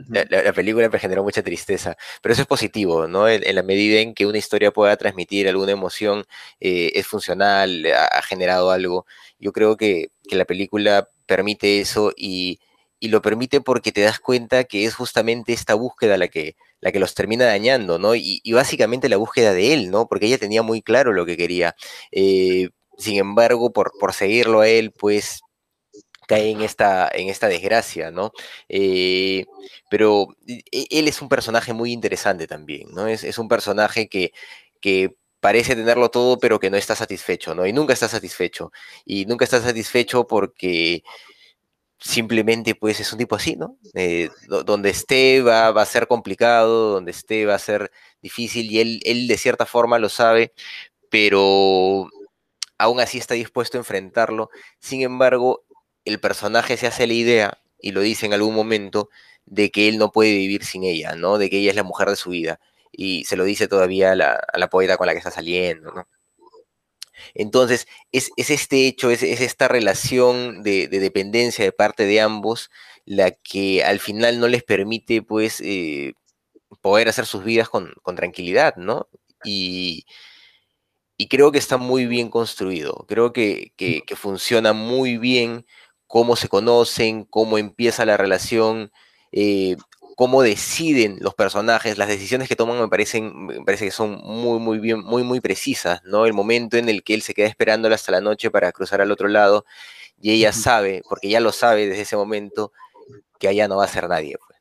[0.09, 3.29] la, película me generó mucha tristeza, pero eso es positivo, ¿no?
[3.29, 6.25] En, la medida en que una historia pueda transmitir alguna emoción,
[6.59, 9.05] eh, es funcional, ha, generado algo.
[9.39, 12.59] Yo creo que, que la película permite eso y,
[12.99, 16.55] y, lo permite porque te das cuenta que es justamente esta búsqueda la que,
[16.85, 18.13] la que los termina dañando, ¿no?
[18.15, 20.07] Y, básicamente la búsqueda de él, ¿no?
[20.07, 21.75] Porque ella tenía muy claro lo que quería.
[22.11, 22.69] Eh,
[22.99, 25.41] sin embargo, por, por seguirlo a él, pues
[26.27, 28.31] cae en esta, en esta desgracia, ¿no?
[28.69, 29.45] Eh,
[29.89, 30.61] pero e,
[30.91, 33.07] él es un personaje muy interesante también, ¿no?
[33.07, 34.31] Es, un personaje que,
[34.79, 37.65] que parece tenerlo todo, pero que no está satisfecho, ¿no?
[37.65, 38.71] Y nunca está satisfecho.
[39.05, 41.03] Y nunca está satisfecho porque
[42.05, 43.77] simplemente pues es un tipo así, ¿no?
[43.95, 47.91] Eh, donde esté va, a ser complicado, donde esté va a ser
[48.21, 50.53] difícil y él, él de cierta forma lo sabe,
[51.09, 52.07] pero
[52.77, 54.49] aún así está dispuesto a enfrentarlo.
[54.79, 55.65] Sin embargo,
[56.05, 59.09] el personaje se hace la idea, y lo dice en algún momento,
[59.45, 61.37] de que él no puede vivir sin ella, ¿no?
[61.39, 62.59] De que ella es la mujer de su vida.
[62.91, 65.91] Y se lo dice todavía a la, a la poeta con la que está saliendo,
[65.91, 66.07] ¿no?
[67.33, 72.69] Entonces, es, este hecho, es, esta relación de, dependencia de parte de ambos
[73.05, 76.13] la que al final no les permite, pues, eh,
[76.81, 79.07] poder hacer sus vidas con, tranquilidad, ¿no?
[79.43, 80.05] Y,
[81.29, 83.71] creo que está muy bien construido, creo que,
[84.15, 85.65] funciona muy bien
[86.07, 88.91] cómo se conocen, cómo empieza la relación,
[89.31, 89.77] eh,
[90.15, 94.59] cómo deciden los personajes, las decisiones que toman me parecen, me parece que son muy,
[94.59, 96.25] muy bien, muy, muy precisas, ¿no?
[96.25, 99.11] El momento en el que él se queda esperándola hasta la noche para cruzar al
[99.11, 99.65] otro lado
[100.19, 102.71] y ella sabe, porque ya lo sabe desde ese momento,
[103.39, 104.59] que allá no va a ser nadie, pues,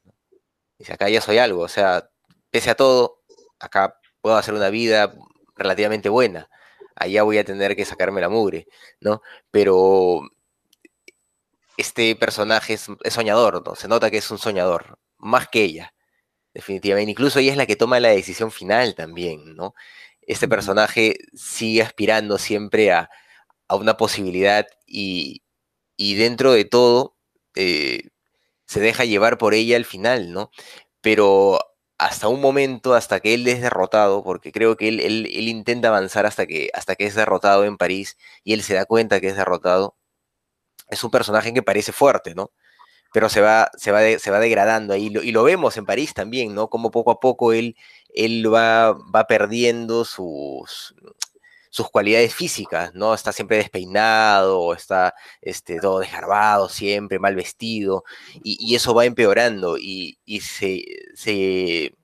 [0.78, 2.10] Dice, acá ya soy algo, o sea,
[2.50, 3.22] pese a todo,
[3.60, 5.14] acá puedo hacer una vida
[5.56, 6.50] relativamente buena,
[6.96, 8.66] allá voy a tener que sacarme la mugre,
[9.00, 9.22] ¿no?
[9.50, 10.22] Pero
[11.76, 13.74] este personaje es, es soñador, ¿no?
[13.74, 15.94] Se nota que es un soñador, más que ella,
[16.54, 17.12] definitivamente.
[17.12, 19.74] Incluso ella es la que toma la decisión final también, ¿no?
[20.22, 23.10] Este personaje sigue aspirando siempre a,
[23.70, 25.42] una posibilidad y,
[25.98, 27.16] dentro de todo
[27.56, 28.10] eh,
[28.66, 30.50] se deja llevar por ella al final, ¿no?
[31.00, 31.60] Pero
[31.98, 36.26] hasta un momento, hasta que él es derrotado, porque creo que él, él, intenta avanzar
[36.26, 39.36] hasta que, hasta que es derrotado en París y él se da cuenta que es
[39.36, 39.96] derrotado,
[40.88, 42.52] es un personaje que parece fuerte, ¿no?
[43.14, 46.54] Pero se va, se va, se va degradando ahí, y lo vemos en París también,
[46.54, 46.68] ¿no?
[46.68, 47.76] Como poco a poco él,
[48.12, 50.94] él va, va perdiendo sus,
[51.74, 53.14] sus cualidades físicas, ¿no?
[53.14, 55.12] Está siempre despeinado, está
[55.42, 58.04] este, todo desgarbado siempre, mal vestido,
[58.44, 60.84] y, eso va empeorando y, se,
[61.16, 61.94] se,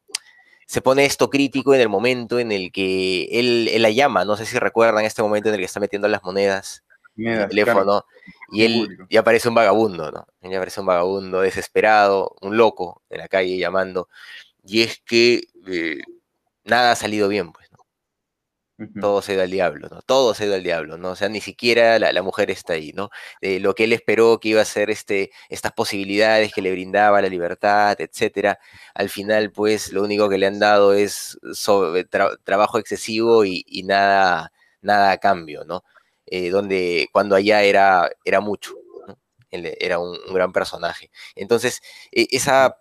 [0.66, 4.36] se, pone esto crítico en el momento en el que él, él, la llama, no
[4.36, 6.82] sé si recuerdan este momento en el que está metiendo las monedas
[7.26, 8.04] el teléfono,
[8.50, 10.26] y él ya parece un vagabundo, ¿no?
[10.42, 14.08] ya parece un vagabundo desesperado, un loco en la calle llamando,
[14.64, 16.00] y es que eh,
[16.64, 17.78] nada ha salido bien, pues, ¿no?
[18.98, 20.00] Todo se ha ido al diablo, ¿no?
[20.00, 21.10] Todo se ha ido al diablo, ¿no?
[21.10, 23.10] O sea, ni siquiera la, mujer está ahí, ¿no?
[23.42, 27.20] Eh, lo que él esperó que iba a ser este, estas posibilidades que le brindaba
[27.20, 28.58] la libertad, etcétera,
[28.94, 31.38] al final, pues, lo único que le han dado es
[32.44, 34.50] trabajo excesivo y, y, nada,
[34.80, 35.84] nada a cambio, ¿no?
[36.30, 38.74] Eh, donde cuando allá era, era mucho,
[39.50, 41.10] era un, gran personaje.
[41.34, 42.78] Entonces, e, esa,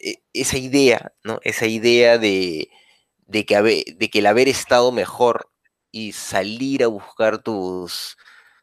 [0.00, 1.40] e, esa idea, ¿no?
[1.44, 2.70] Esa idea de,
[3.26, 3.56] de, que
[3.96, 5.50] de que el haber estado mejor
[5.92, 8.16] y salir a buscar tus,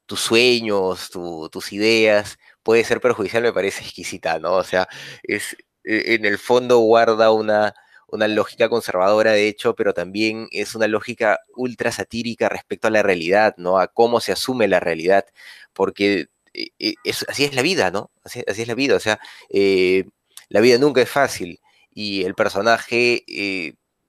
[0.06, 4.54] tus sueños, tus ideas, puede ser perjudicial, me parece exquisita, ¿no?
[4.56, 4.88] O sea,
[5.24, 7.74] es, e, en el fondo guarda una,
[8.14, 13.02] una lógica conservadora, de hecho, pero también es una lógica ultra satírica respecto a la
[13.02, 13.80] realidad, ¿no?
[13.80, 15.26] A cómo se asume la realidad,
[15.74, 16.94] porque eh, eh,
[17.28, 18.12] así es la vida, ¿no?
[18.24, 20.06] Así, es la vida, o sea, eh,
[20.50, 21.60] la vida nunca es fácil
[21.92, 23.24] y el personaje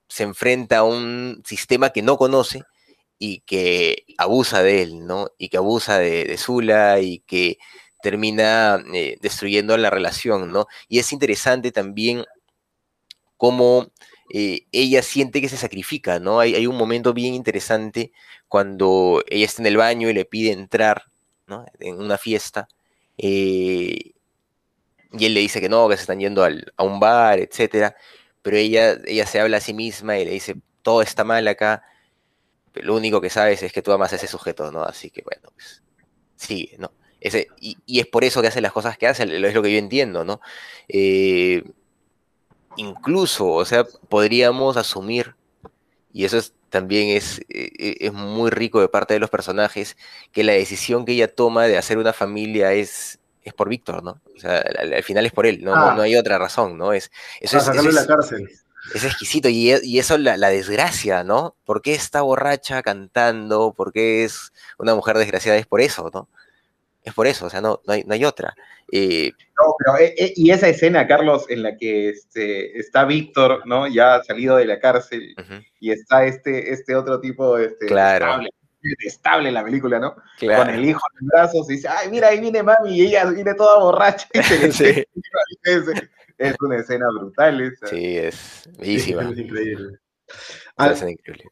[0.07, 2.63] se enfrenta a un sistema que no conoce
[3.17, 5.29] y que abusa de él, ¿no?
[5.39, 7.57] Y que abusa de, de Zula y que
[8.03, 8.77] termina
[9.21, 10.67] destruyendo la relación, ¿no?
[10.87, 12.25] Y es interesante también
[13.37, 13.91] cómo
[14.33, 16.39] eh, ella siente que se sacrifica, ¿no?
[16.39, 18.11] Hay, un momento bien interesante
[18.47, 21.03] cuando ella está en el baño y le pide entrar,
[21.47, 21.65] ¿no?
[21.79, 22.67] En una fiesta.
[23.17, 24.13] Eh,
[25.11, 27.95] y él le dice que no, que se están yendo a un bar, etc.
[28.41, 31.83] Pero ella, ella se habla a sí misma y le dice, todo está mal acá,
[32.75, 34.83] lo único que sabes es que tú amas a ese sujeto, ¿no?
[34.83, 35.81] Así que bueno, pues
[36.35, 36.91] sigue, ¿no?
[37.21, 39.79] Ese, y, es por eso que hace las cosas que hace, es lo que yo
[39.79, 40.41] entiendo, ¿no?
[40.87, 41.63] Eh,
[42.77, 45.35] incluso, o sea, podríamos asumir,
[46.13, 49.97] y eso también es, e, e, es, muy rico de parte de los personajes,
[50.31, 54.21] que la decisión que ella toma de hacer una familia es, es por Víctor, ¿no?
[54.35, 56.01] O sea, al, final es por él, no, no, ah.
[56.01, 56.93] hay otra razón, ¿no?
[56.93, 58.49] Es, eso es, la cárcel.
[58.93, 61.55] Es exquisito y, y eso la, la, desgracia, ¿no?
[61.65, 63.73] ¿Por qué está borracha cantando?
[63.73, 65.57] ¿Por qué es una mujer desgraciada?
[65.57, 66.27] Es por eso, ¿no?
[67.05, 68.55] Es por eso, o sea, no, no, hay, no hay otra.
[68.91, 69.31] Eh,
[69.61, 73.87] no, pero, eh, eh, y esa escena, Carlos, en la que este, está Víctor, ¿no?
[73.87, 75.35] Ya salido de la cárcel,
[75.79, 78.43] y está este, este otro tipo, este, claro.
[79.05, 80.15] estable, en la película, ¿no?
[80.39, 83.53] Con el hijo en brazos, y dice, ay, mira, ahí viene mami, y ella viene
[83.53, 84.27] toda borracha.
[84.33, 85.07] Y se
[86.37, 87.85] es, una escena brutal esa.
[87.85, 89.29] Sí, es bellísima.
[89.29, 89.99] Es increíble.
[90.79, 91.45] Es increíble.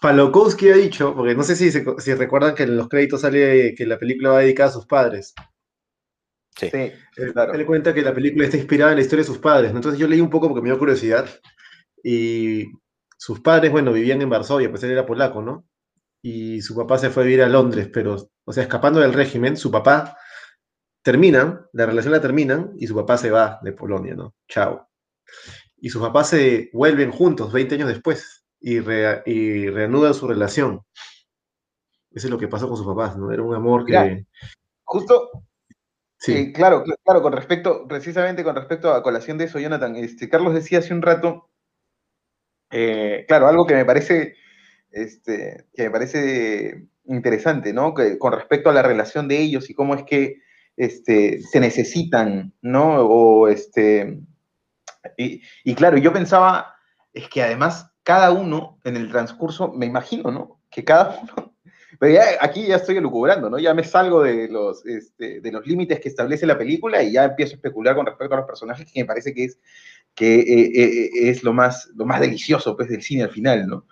[0.00, 3.86] Palokowski ha dicho, porque no sé si, si recuerdan que en los créditos sale que
[3.86, 5.34] la película va dedicada a sus padres.
[6.56, 6.94] Sí, él,
[7.54, 9.70] le cuenta que la película está inspirada en la historia de sus padres.
[9.72, 11.28] Entonces yo leí un poco porque me dio curiosidad.
[12.02, 12.66] Y
[13.16, 15.66] sus padres, bueno, vivían en Varsovia, pues él era polaco, ¿no?
[16.22, 19.56] Y su papá se fue a vivir a Londres, pero, o sea, escapando del régimen,
[19.56, 20.16] su papá
[21.02, 24.34] termina, la relación la terminan y su papá se va de Polonia, ¿no?
[24.48, 24.88] Chao.
[25.76, 28.80] Y sus papás se vuelven juntos 20 años después y,
[29.70, 30.82] reanuda su relación.
[32.10, 33.30] Eso es lo que pasó con sus papás, ¿no?
[33.32, 34.26] Era un amor que...
[34.84, 35.30] justo,
[36.18, 36.32] sí.
[36.32, 40.54] Eh, claro, claro, con respecto, precisamente con respecto a colación de eso, Jonathan, este, Carlos
[40.54, 41.50] decía hace un rato,
[42.70, 44.36] eh, claro, algo que me parece,
[44.90, 47.94] este, que me parece interesante, ¿no?
[47.94, 50.42] Que, con respecto a la relación de ellos y cómo es que
[50.76, 53.02] este, se necesitan, ¿no?
[53.02, 54.18] O este,
[55.16, 56.74] y, y claro, yo pensaba,
[57.12, 60.62] es que además cada uno en el transcurso, me imagino, ¿no?
[60.70, 61.54] Que cada uno,
[62.00, 63.58] pero ya aquí ya estoy elucubrando, ¿no?
[63.58, 67.24] Ya me salgo de los, este, de los límites que establece la película y ya
[67.24, 69.58] empiezo a especular con respecto a los personajes, que me parece que es,
[70.14, 73.66] que, eh, eh, eh, es lo, más, lo más delicioso pues, del cine al final,
[73.66, 73.84] ¿no?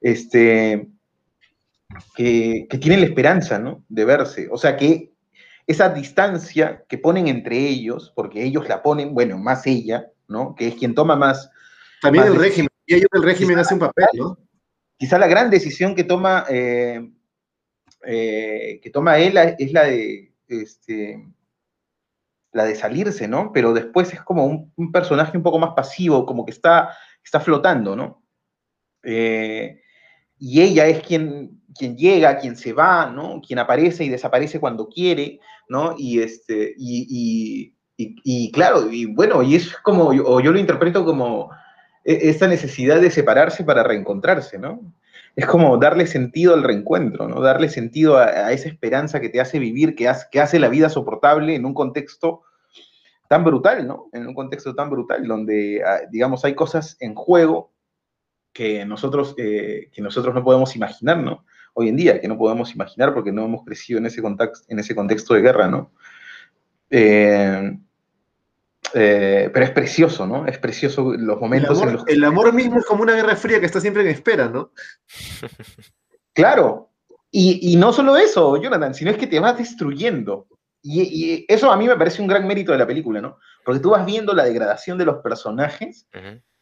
[0.00, 0.88] Este,
[2.16, 3.84] que, que tienen la esperanza, ¿no?
[3.88, 4.48] De verse.
[4.50, 5.12] O sea, que
[5.68, 10.56] esa distancia que ponen entre ellos, porque ellos la ponen, bueno, más ella, ¿no?
[10.56, 11.48] Que es quien toma más...
[12.02, 14.36] También el régimen y ahí el régimen hace un papel, ¿no?
[14.98, 17.08] Quizá la gran decisión que toma, eh,
[18.04, 21.24] eh, que toma él es la de, este,
[22.50, 23.52] la de salirse, ¿no?
[23.52, 27.94] Pero después es como un, personaje un poco más pasivo, como que está, está flotando,
[27.94, 28.24] ¿no?
[29.04, 29.80] Eh,
[30.36, 33.40] y ella es quien quien llega, quien se va, ¿no?
[33.40, 35.38] Quien aparece y desaparece cuando quiere,
[35.68, 35.94] ¿no?
[35.96, 41.50] Y, este, y, y, claro, y bueno, y es como, o yo lo interpreto como
[42.04, 44.80] esta necesidad de separarse para reencontrarse, ¿no?
[45.36, 47.40] Es como darle sentido al reencuentro, ¿no?
[47.40, 50.88] Darle sentido a, esa esperanza que te hace vivir, que hace, que hace la vida
[50.88, 52.42] soportable en un contexto
[53.28, 54.08] tan brutal, ¿no?
[54.12, 57.72] En un contexto tan brutal, donde, ah, digamos, hay cosas en juego
[58.52, 61.44] que nosotros, eh, que nosotros no podemos imaginar, ¿no?
[61.74, 64.80] Hoy en día, que no podemos imaginar porque no hemos crecido en ese, contexto, en
[64.80, 65.92] ese contexto de guerra, ¿no?
[66.90, 67.78] Eh,
[68.94, 70.46] eh, pero es precioso, ¿no?
[70.46, 72.12] Es precioso los momentos el amor, en los que...
[72.12, 74.72] El amor mismo es como una guerra fría que está siempre en espera, ¿no?
[76.32, 76.90] Claro.
[77.32, 80.46] Y, no solo eso, Jonathan, sino es que te vas destruyendo.
[80.82, 83.38] Y, eso a mí me parece un gran mérito de la película, ¿no?
[83.64, 86.06] Porque tú vas viendo la degradación de los personajes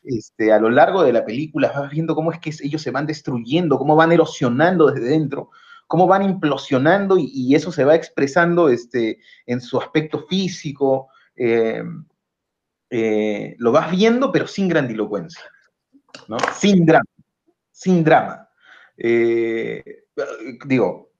[0.02, 3.06] este, a lo largo de la película, vas viendo cómo es que ellos se van
[3.06, 5.50] destruyendo, cómo van erosionando desde dentro,
[5.86, 11.82] cómo van implosionando y, eso se va expresando este, en su aspecto físico, eh,
[12.90, 15.42] eh, lo vas viendo, pero sin grandilocuencia,
[16.26, 16.38] ¿no?
[16.54, 17.04] Sin drama,
[17.70, 18.48] sin drama.
[18.96, 20.04] Eh,
[20.64, 21.10] digo,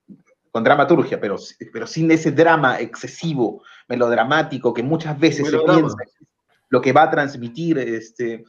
[0.51, 1.37] con dramaturgia, pero,
[1.71, 5.95] pero sin ese drama excesivo, melodramático, que muchas veces se piensa
[6.69, 8.43] lo que va a transmitir este,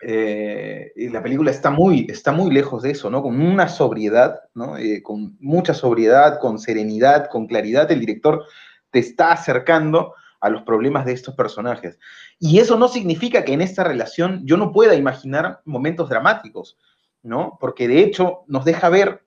[0.00, 3.22] la película está muy, está muy lejos de eso, ¿no?
[3.22, 4.74] Con una sobriedad, ¿no?
[5.02, 8.44] con mucha sobriedad, con serenidad, con claridad, el director
[8.90, 10.14] te está acercando
[10.44, 11.98] a los problemas de estos personajes.
[12.38, 16.76] Y eso no significa que en esta relación yo no pueda imaginar momentos dramáticos,
[17.22, 17.56] ¿no?
[17.58, 19.24] Porque de hecho nos deja ver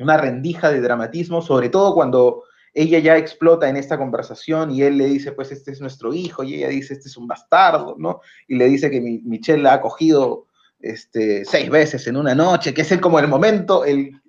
[0.00, 2.42] una rendija de dramatismo, sobre todo cuando
[2.74, 6.42] ella ya explota en esta conversación y él le dice, pues este es nuestro hijo,
[6.42, 8.20] y ella dice, este es un bastardo, ¿no?
[8.48, 10.48] Y le dice que Michelle la ha cogido
[10.80, 14.20] este, seis veces en una noche, que es el, como el momento, el,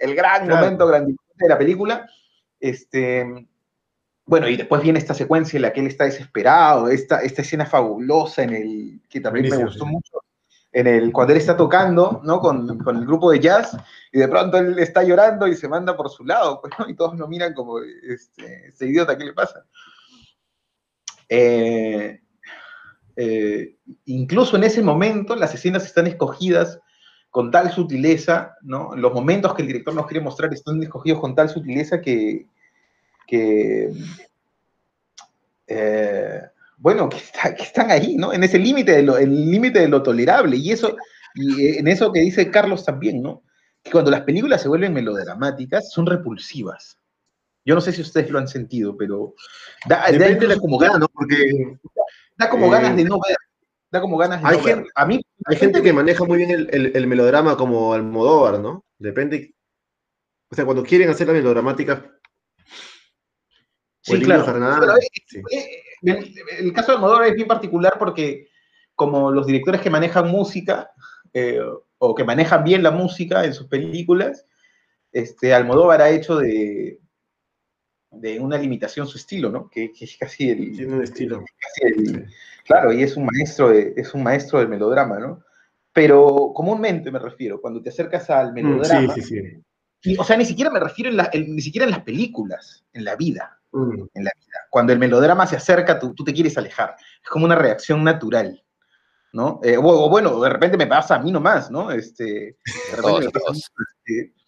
[0.00, 2.10] gran momento grandioso de la película.
[2.58, 3.46] Este,
[4.26, 7.66] bueno, y después viene esta secuencia en la que él está desesperado, esta, esta escena
[7.66, 10.22] fabulosa en el que también me gustó mucho,
[10.72, 12.40] en el, cuando él está tocando, ¿no?
[12.40, 13.76] Con, con, el grupo de jazz,
[14.12, 17.18] y de pronto él está llorando y se manda por su lado, pues, y todos
[17.18, 19.66] lo miran como, este, este idiota, ¿qué le pasa?
[21.28, 22.20] Eh,
[23.16, 26.80] eh, incluso en ese momento las escenas están escogidas
[27.30, 28.96] con tal sutileza, ¿no?
[28.96, 32.46] Los momentos que el director nos quiere mostrar están escogidos con tal sutileza que,
[33.26, 33.92] que,
[35.66, 36.40] eh,
[36.76, 37.16] bueno, que,
[37.62, 38.32] están ahí, ¿no?
[38.32, 40.56] En ese límite de lo, el límite de lo tolerable.
[40.56, 40.96] Y eso,
[41.34, 43.42] y en eso que dice Carlos también, ¿no?
[43.82, 46.98] Que cuando las películas se vuelven melodramáticas, son repulsivas.
[47.64, 49.34] Yo no sé si ustedes lo han sentido, pero
[49.88, 51.08] da, da como ganas, ¿no?
[51.08, 51.78] Porque
[52.36, 53.36] da como ganas de no ver.
[53.90, 54.84] Da como ganas de hay no ver.
[54.94, 58.84] A mí, hay gente que maneja muy bien el, el, melodrama como Almodóvar, ¿no?
[58.98, 59.54] Depende.
[60.50, 62.14] O sea, cuando quieren hacer la melodramática,
[64.04, 64.44] Sí, claro.
[66.02, 68.48] el, caso de Almodóvar es bien particular porque
[68.94, 70.90] como los directores que manejan música
[71.32, 71.58] eh,
[71.96, 74.44] o que manejan bien la música en sus películas,
[75.10, 77.00] este, Almodóvar ha hecho de,
[78.10, 79.70] de una limitación su estilo, ¿no?
[79.70, 80.76] Que, es casi el...
[80.76, 81.42] Tiene un estilo.
[82.66, 85.42] Claro, y es un, maestro es un maestro del melodrama, ¿no?
[85.94, 89.14] Pero comúnmente me refiero, cuando te acercas al mm, melodrama...
[89.14, 89.62] sí, sí,
[90.02, 90.16] sí.
[90.18, 93.62] o sea, ni siquiera me refiero ni siquiera en las películas, en la vida
[94.14, 94.58] en la vida.
[94.70, 96.96] Cuando el melodrama se acerca, tú, te quieres alejar.
[97.22, 98.60] Es como una reacción natural.
[99.32, 99.58] ¿no?
[99.64, 101.90] Eh, o, bueno, de repente me pasa a mí nomás, ¿no?
[101.90, 102.56] Este,
[103.02, 103.72] todos, todos.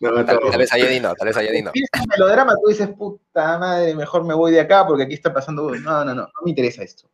[0.00, 1.72] tal, vez a no, tal vez a no.
[1.74, 5.34] Si el melodrama, tú dices, puta madre, mejor me voy de acá porque aquí está
[5.34, 5.74] pasando.
[5.74, 7.10] No, no, no, no me interesa esto.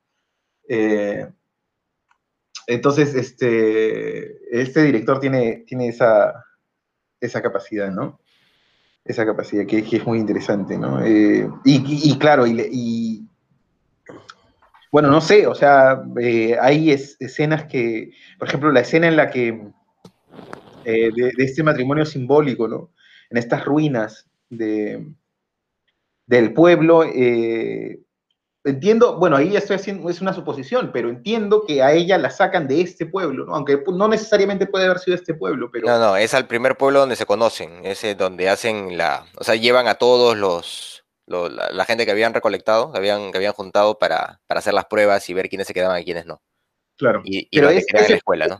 [0.69, 1.27] Eh,
[2.67, 6.45] entonces, este, este director tiene, tiene esa,
[7.21, 8.21] esa capacidad, ¿no?
[9.05, 11.05] Esa capacidad, que, es muy interesante, ¿no?
[11.05, 13.27] Eh, y, claro, y,
[14.91, 19.31] bueno, no sé, o sea, eh, hay escenas que, por ejemplo, la escena en la
[19.31, 19.69] que,
[20.85, 22.91] eh, de, este matrimonio simbólico, ¿no?
[23.31, 25.07] En estas ruinas de,
[26.27, 27.05] del pueblo,
[28.65, 32.69] entiendo, bueno, ahí estoy haciendo, es una suposición, pero entiendo que a ella la sacan
[32.69, 33.55] de este pueblo, ¿no?
[33.55, 35.87] Aunque no necesariamente puede haber sido este pueblo, pero...
[35.87, 39.57] No, no, es al primer pueblo donde se conocen, es donde hacen la, o sea,
[39.57, 44.41] llevan a todos los, la, gente que habían recolectado, que habían, que habían juntado para,
[44.47, 46.43] para hacer las pruebas y ver quiénes se quedaban y quiénes no.
[46.97, 47.23] Claro.
[47.25, 48.59] Y, pero es, la escuela, ¿no?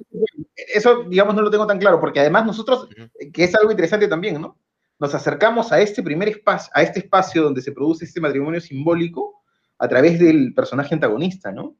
[0.57, 2.89] Eso, digamos, no lo tengo tan claro, porque además nosotros,
[3.33, 4.59] que es algo interesante también, ¿no?
[4.99, 9.42] Nos acercamos a este primer espacio, a este espacio donde se produce este matrimonio simbólico,
[9.83, 11.75] a través del personaje antagonista, ¿no?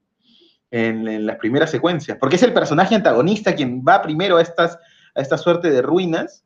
[0.73, 4.77] En, las primeras secuencias, porque es el personaje antagonista quien va primero a, estas,
[5.15, 6.45] a esta suerte de ruinas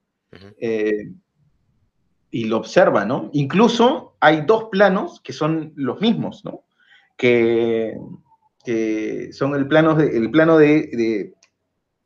[0.61, 1.13] eh,
[2.31, 3.31] y lo observa, ¿no?
[3.33, 6.65] Incluso hay dos planos que son los mismos, ¿no?
[7.17, 7.97] Que,
[9.33, 11.33] son el plano de, el plano de,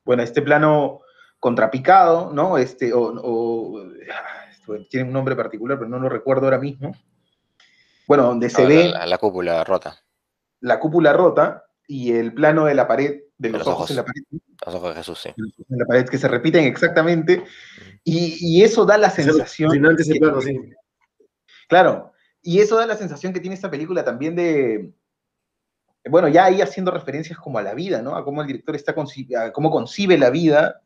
[0.04, 1.00] bueno, este plano
[1.40, 2.56] contrapicado, ¿no?
[2.56, 3.78] Este, o,
[4.12, 6.92] ah, tiene un nombre particular, pero no lo recuerdo ahora mismo.
[8.10, 8.92] Bueno, donde se ve...
[9.06, 9.96] La, cúpula rota.
[10.58, 14.22] La cúpula rota y el plano de la pared, de los, ojos, en la pared.
[14.66, 15.28] Los ojos de Jesús, sí.
[15.36, 17.44] En la pared que se repiten exactamente.
[18.02, 19.70] Y, eso da la sensación...
[20.18, 20.58] plano, sí.
[21.68, 22.10] Claro,
[22.42, 24.92] y eso da la sensación que tiene esta película también de,
[26.10, 28.16] bueno, ya ahí haciendo referencias como a la vida, ¿no?
[28.16, 28.92] A cómo el director está
[29.38, 30.82] a cómo concibe la vida,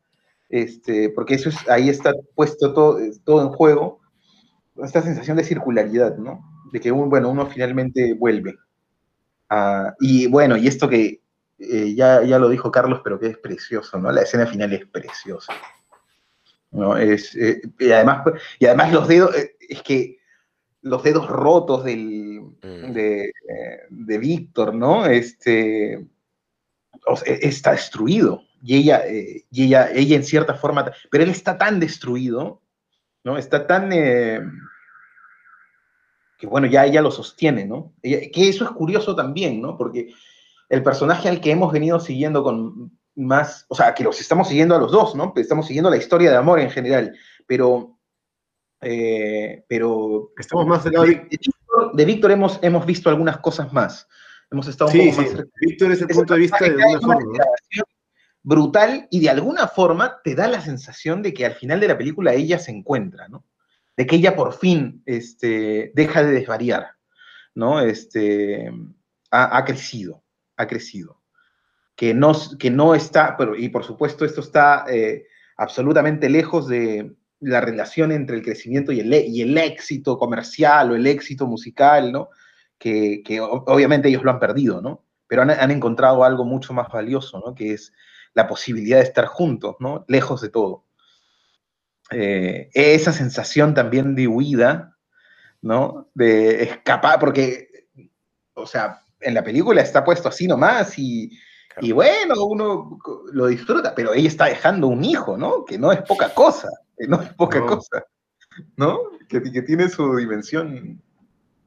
[0.47, 3.99] este, porque eso es, ahí está puesto todo, todo en juego,
[4.83, 6.54] esta sensación de circularidad, ¿no?
[6.75, 8.57] De que bueno, uno finalmente vuelve.
[10.01, 11.21] y bueno, y esto que
[11.57, 14.11] eh, ya, ya lo dijo Carlos, pero que es precioso, ¿no?
[14.11, 15.53] La escena final es preciosa.
[16.71, 16.97] ¿no?
[16.97, 18.25] Es, eh, y, además,
[18.59, 20.17] y además los dedos, eh, es que
[20.81, 22.91] los dedos rotos del, mm.
[22.91, 23.31] de,
[23.89, 25.05] de Víctor, ¿no?
[25.05, 26.07] Este, e,
[27.23, 28.41] está destruido.
[28.61, 32.61] Y ella, y ella, ella en cierta forma, pero él está tan destruido,
[33.23, 33.37] ¿no?
[33.37, 33.93] Está tan...
[36.45, 37.93] Que bueno, ya ella lo sostiene, ¿no?
[38.01, 39.77] que eso es curioso también, ¿no?
[39.77, 40.13] Porque
[40.69, 44.75] el personaje al que hemos venido siguiendo con más, o sea, que los estamos siguiendo
[44.75, 45.33] a los dos, ¿no?
[45.35, 47.15] Estamos siguiendo la historia de amor en general,
[47.47, 47.97] pero
[48.81, 54.07] eh, pero estamos más de, de, Víctor, hemos, hemos visto algunas cosas más.
[54.51, 57.43] Hemos estado un poco más Víctor es el punto de vista de alguna forma.
[58.43, 61.97] Brutal y de alguna forma te da la sensación de que al final de la
[61.97, 63.43] película ella se encuentra, ¿no?
[63.97, 66.91] De que ella por fin este, deja de desvariar,
[67.53, 67.79] ¿no?
[67.79, 68.71] Este,
[69.31, 70.23] ha, crecido,
[70.57, 71.21] ha crecido.
[71.95, 75.25] Que no, que no está, pero, y por supuesto esto está eh,
[75.55, 80.95] absolutamente lejos de, la relación entre el crecimiento y el, y el éxito comercial o
[80.95, 82.29] el éxito musical, ¿no?
[82.77, 85.03] Que, obviamente ellos lo han perdido, ¿no?
[85.27, 87.55] Pero han, encontrado algo mucho más valioso, ¿no?
[87.55, 87.93] Que es
[88.33, 90.05] la posibilidad de estar juntos, ¿no?
[90.07, 90.84] Lejos de todo.
[92.11, 94.95] Eh, esa sensación también de huida,
[95.61, 96.09] ¿no?
[96.13, 97.87] De escapar, porque,
[98.53, 101.31] o sea, en la película está puesto así nomás y,
[101.81, 102.99] y bueno, uno
[103.31, 105.65] lo disfruta, pero ella está dejando un hijo, ¿no?
[105.65, 106.69] Que no es poca cosa.
[107.07, 108.05] no es poca cosa,
[108.77, 108.99] ¿no?
[109.27, 111.01] Que, tiene su dimensión.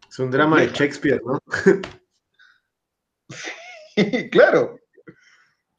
[0.08, 1.38] Es un drama de Shakespeare, ¿no?
[3.28, 4.78] sí, claro,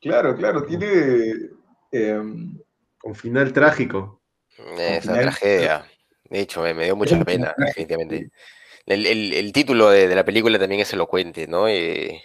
[0.02, 1.50] claro, claro, tiene...
[1.92, 2.60] Em,
[3.00, 4.19] con final trágico.
[4.78, 5.86] Es una tragedia.
[6.26, 8.30] De hecho, me, dio mucha pena, definitivamente.
[8.86, 11.68] El, título de, la película también es elocuente, ¿no?
[11.68, 12.24] Eh,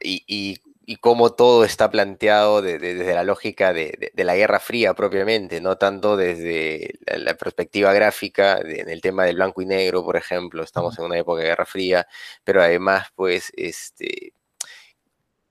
[0.00, 0.60] y,
[0.90, 6.16] y cómo todo está planteado desde la lógica de, la Guerra Fría propiamente, no tanto
[6.16, 11.04] desde la, perspectiva gráfica, en el tema del blanco y negro, por ejemplo, estamos en
[11.04, 12.06] una época de Guerra Fría,
[12.42, 14.32] pero además, pues, este,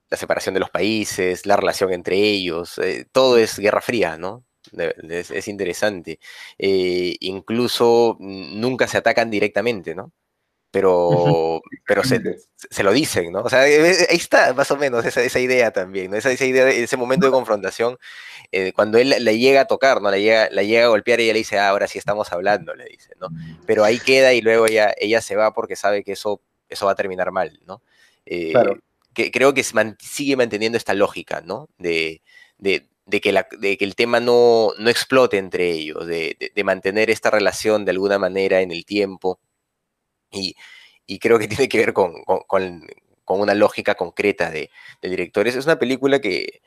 [0.09, 4.43] la separación de los países, la relación entre ellos, eh, todo es Guerra Fría, ¿no?
[5.09, 6.19] Es, interesante.
[6.57, 10.11] Eh, incluso nunca se atacan directamente, ¿no?
[10.71, 12.21] pero, pero se,
[12.55, 13.41] se, lo dicen, ¿no?
[13.41, 16.17] O sea, eh, eh, ahí está más o menos esa, esa idea también, ¿no?
[16.17, 17.97] Esa, esa idea, ese momento de confrontación,
[18.51, 20.11] eh, cuando él le llega a tocar, ¿no?
[20.11, 22.75] La llega, la llega a golpear y ella le dice, ah, ahora sí estamos hablando,
[22.75, 23.29] le dice, ¿no?
[23.65, 26.91] Pero ahí queda y luego ella, ella se va porque sabe que eso, eso va
[26.91, 27.81] a terminar mal, ¿no?
[28.51, 28.77] claro.
[29.13, 31.69] que, creo que sigue manteniendo esta lógica, ¿no?
[31.77, 32.21] De,
[32.57, 36.63] de, de que, la, de que, el tema no, no explote entre ellos, de, de,
[36.63, 39.39] mantener esta relación de alguna manera en el tiempo,
[40.31, 40.55] y,
[41.19, 42.13] creo que tiene que ver con,
[43.25, 44.69] una lógica concreta de,
[45.01, 45.55] directores.
[45.55, 46.61] Es una película que,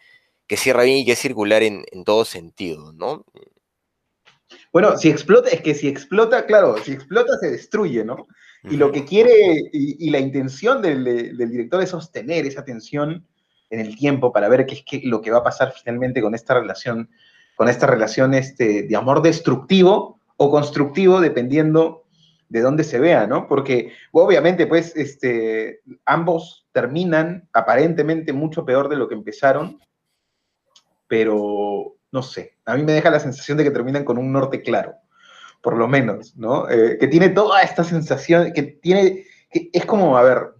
[0.56, 3.24] cierra bien y que es circular en, en todo sentido, ¿no?
[4.72, 8.26] Bueno, si explota, es que si explota, claro, si explota se destruye, ¿no?
[8.64, 9.32] Y lo que quiere,
[9.72, 13.26] y, la intención del, director es sostener esa tensión
[13.70, 16.54] en el tiempo para ver qué es lo que va a pasar finalmente con esta
[16.54, 17.08] relación,
[17.56, 22.04] con esta relación este, de amor destructivo o constructivo, dependiendo
[22.48, 23.46] de dónde se vea, ¿no?
[23.46, 29.78] Porque obviamente, pues, este, ambos terminan aparentemente mucho peor de lo que empezaron,
[31.06, 34.62] pero no sé, a mí me deja la sensación de que terminan con un norte
[34.62, 34.94] claro,
[35.62, 36.68] por lo menos, ¿no?
[36.68, 40.54] Eh, que tiene toda esta sensación, que tiene, que es como, a ver,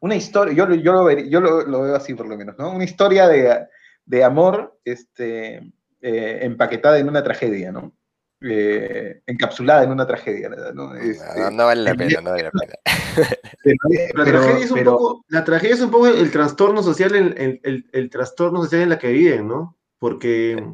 [0.00, 2.70] una historia, yo, yo, lo, yo lo, veo así por lo menos, ¿no?
[2.70, 7.92] Una historia de, amor este, eh, empaquetada en una tragedia, ¿no?
[8.40, 10.48] Eh, encapsulada en una tragedia.
[10.72, 10.94] ¿no?
[10.94, 12.74] Este, no, vale la pena, no vale la pena.
[14.14, 17.90] la, tragedia es un poco, la tragedia es un poco el trastorno social, el, el,
[17.92, 19.76] el, trastorno social en la que viven, ¿no?
[19.98, 20.64] Porque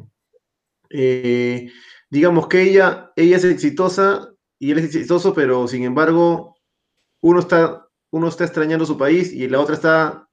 [0.91, 1.71] eh,
[2.11, 6.55] digamos que ella, ella es exitosa y él es exitoso, pero sin embargo,
[7.21, 10.27] uno está, uno está extrañando su país y la otra está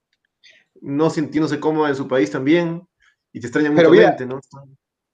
[0.80, 2.86] no sintiéndose cómoda en su país también
[3.32, 4.40] y te extraña Pero mutuamente, ¿no?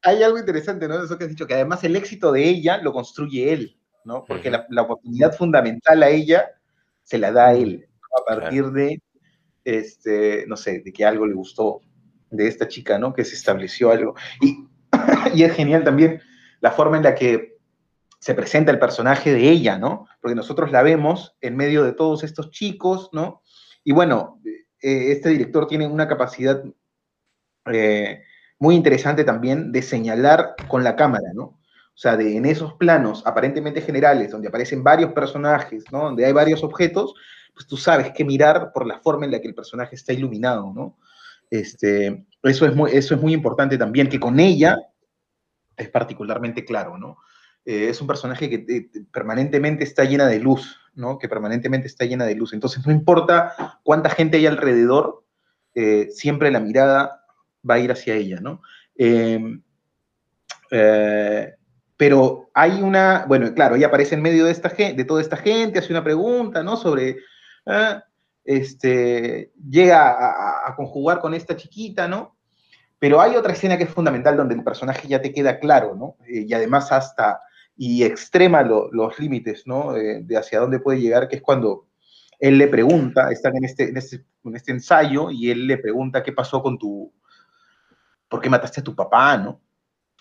[0.02, 1.02] Hay algo interesante, ¿no?
[1.02, 4.24] Eso que has dicho, que además el éxito de ella lo construye él, ¿no?
[4.24, 6.50] Porque la, la oportunidad fundamental a ella
[7.02, 8.22] se la da a él, ¿no?
[8.22, 9.02] a partir de,
[9.64, 11.80] este, no sé, de que algo le gustó
[12.30, 13.14] de esta chica, ¿no?
[13.14, 14.14] Que se estableció algo.
[14.40, 14.66] Y,
[15.34, 16.20] y es genial también
[16.60, 17.57] la forma en la que
[18.18, 20.06] se presenta el personaje de ella, ¿no?
[20.20, 23.42] Porque nosotros la vemos en medio de todos estos chicos, ¿no?
[23.84, 26.62] Y bueno, eh, este director tiene una capacidad
[27.72, 28.22] eh,
[28.58, 31.44] muy interesante también de señalar con la cámara, ¿no?
[31.44, 36.04] O sea, de, en esos planos aparentemente generales, donde aparecen varios personajes, ¿no?
[36.04, 37.14] Donde hay varios objetos,
[37.54, 40.72] pues tú sabes qué mirar por la forma en la que el personaje está iluminado,
[40.72, 40.96] ¿no?
[41.50, 44.76] Este, eso, es eso es muy importante también, que con ella
[45.76, 47.18] es particularmente claro, ¿no?
[47.68, 51.18] Eh, es un personaje que eh, permanentemente está llena de luz, ¿no?
[51.18, 52.54] Que permanentemente está llena de luz.
[52.54, 55.22] Entonces, no importa cuánta gente hay alrededor,
[55.74, 57.26] eh, siempre la mirada
[57.68, 58.62] va a ir hacia ella, ¿no?
[58.96, 59.60] Eh,
[61.98, 65.78] pero hay una, bueno, claro, ella aparece en medio de, esta, de toda esta gente,
[65.78, 66.78] hace una pregunta, ¿no?
[66.78, 67.18] Sobre,
[67.66, 68.02] ah,
[68.44, 72.34] este, llega a, conjugar con esta chiquita, ¿no?
[72.98, 76.16] Pero hay otra escena que es fundamental donde el personaje ya te queda claro, ¿no?
[76.26, 77.42] Y además hasta,
[77.80, 79.96] y extrema lo- los límites, ¿no?
[79.96, 81.86] Eh, de hacia dónde puede llegar, que es cuando
[82.40, 86.22] él le pregunta, están en este, en este, en este ensayo, y él le pregunta
[86.22, 87.12] qué pasó con tu,
[88.28, 89.60] ¿por qué mataste a tu papá, no?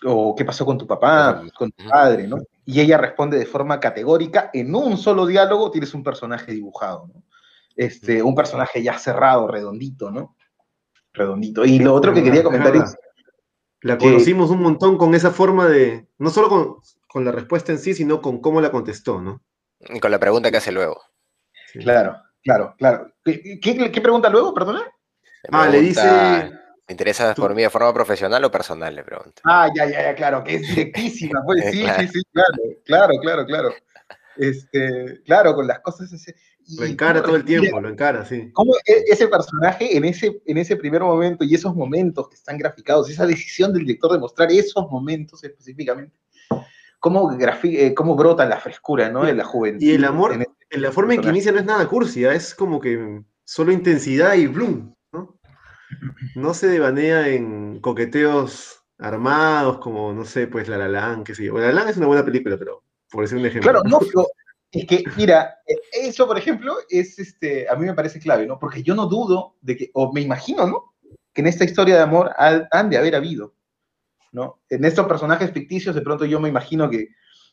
[0.04, 2.36] O qué pasó con tu papá, con tu padre, ¿no?
[2.64, 7.22] Y ella responde de forma categórica, en un solo diálogo tienes un personaje dibujado, ¿no?
[7.74, 10.36] Este, un personaje ya cerrado, redondito, ¿no?
[11.12, 11.64] Redondito.
[11.64, 12.96] Y lo otro que quería comentar es,
[13.80, 16.76] La conocimos un montón con esa forma de, no solo con,
[17.08, 19.42] con la respuesta en sí, sino con cómo la contestó, ¿no?
[19.80, 21.00] Y Con la pregunta que hace luego.
[21.72, 21.78] Sí.
[21.80, 23.12] claro, claro, claro.
[23.24, 24.80] ¿Qué, qué- qué pregunta luego, perdona?
[24.84, 26.02] Le Ah, le dice,
[26.86, 28.94] ¿Te interesas tú- por mí de forma profesional o personal?
[28.94, 29.40] Le pregunta.
[29.44, 32.00] Ah, ya, ya, ya, claro, que es directísima, pues sí, Claro.
[32.02, 32.52] sí, sí, claro,
[32.84, 33.74] claro, claro, claro.
[34.36, 36.34] Este, claro, con las cosas ese-
[36.76, 38.50] lo encara todo el tiempo, lo encara, sí.
[38.52, 42.58] cómo e- ese personaje en ese, en ese primer momento y esos momentos que están
[42.58, 46.14] graficados, esa decisión del director de mostrar esos momentos específicamente,
[46.98, 49.24] cómo, eh, cómo brota la frescura, ¿no?
[49.24, 49.82] De la juventud.
[49.84, 52.24] Y el amor, en ese en la forma en que inicia no es nada cursi,
[52.26, 52.34] ¿ah?
[52.34, 55.38] es como que solo intensidad y bloom, ¿no?
[56.34, 61.44] No se devanea en coqueteos armados como, no sé, pues La La Land, qué sé
[61.44, 61.54] yo.
[61.58, 63.70] La La Land es una buena película, pero por decir un ejemplo.
[63.70, 64.26] Claro, no, pero
[64.70, 68.58] es que, mira, eh, eso, por ejemplo, es este, a mí me parece clave, ¿no?
[68.58, 70.94] Porque yo no dudo de que, o me imagino, ¿no?
[71.32, 73.54] Que en esta historia de amor ha- han de haber habido,
[74.32, 74.60] ¿no?
[74.68, 77.08] En estos personajes ficticios, de pronto yo me imagino que,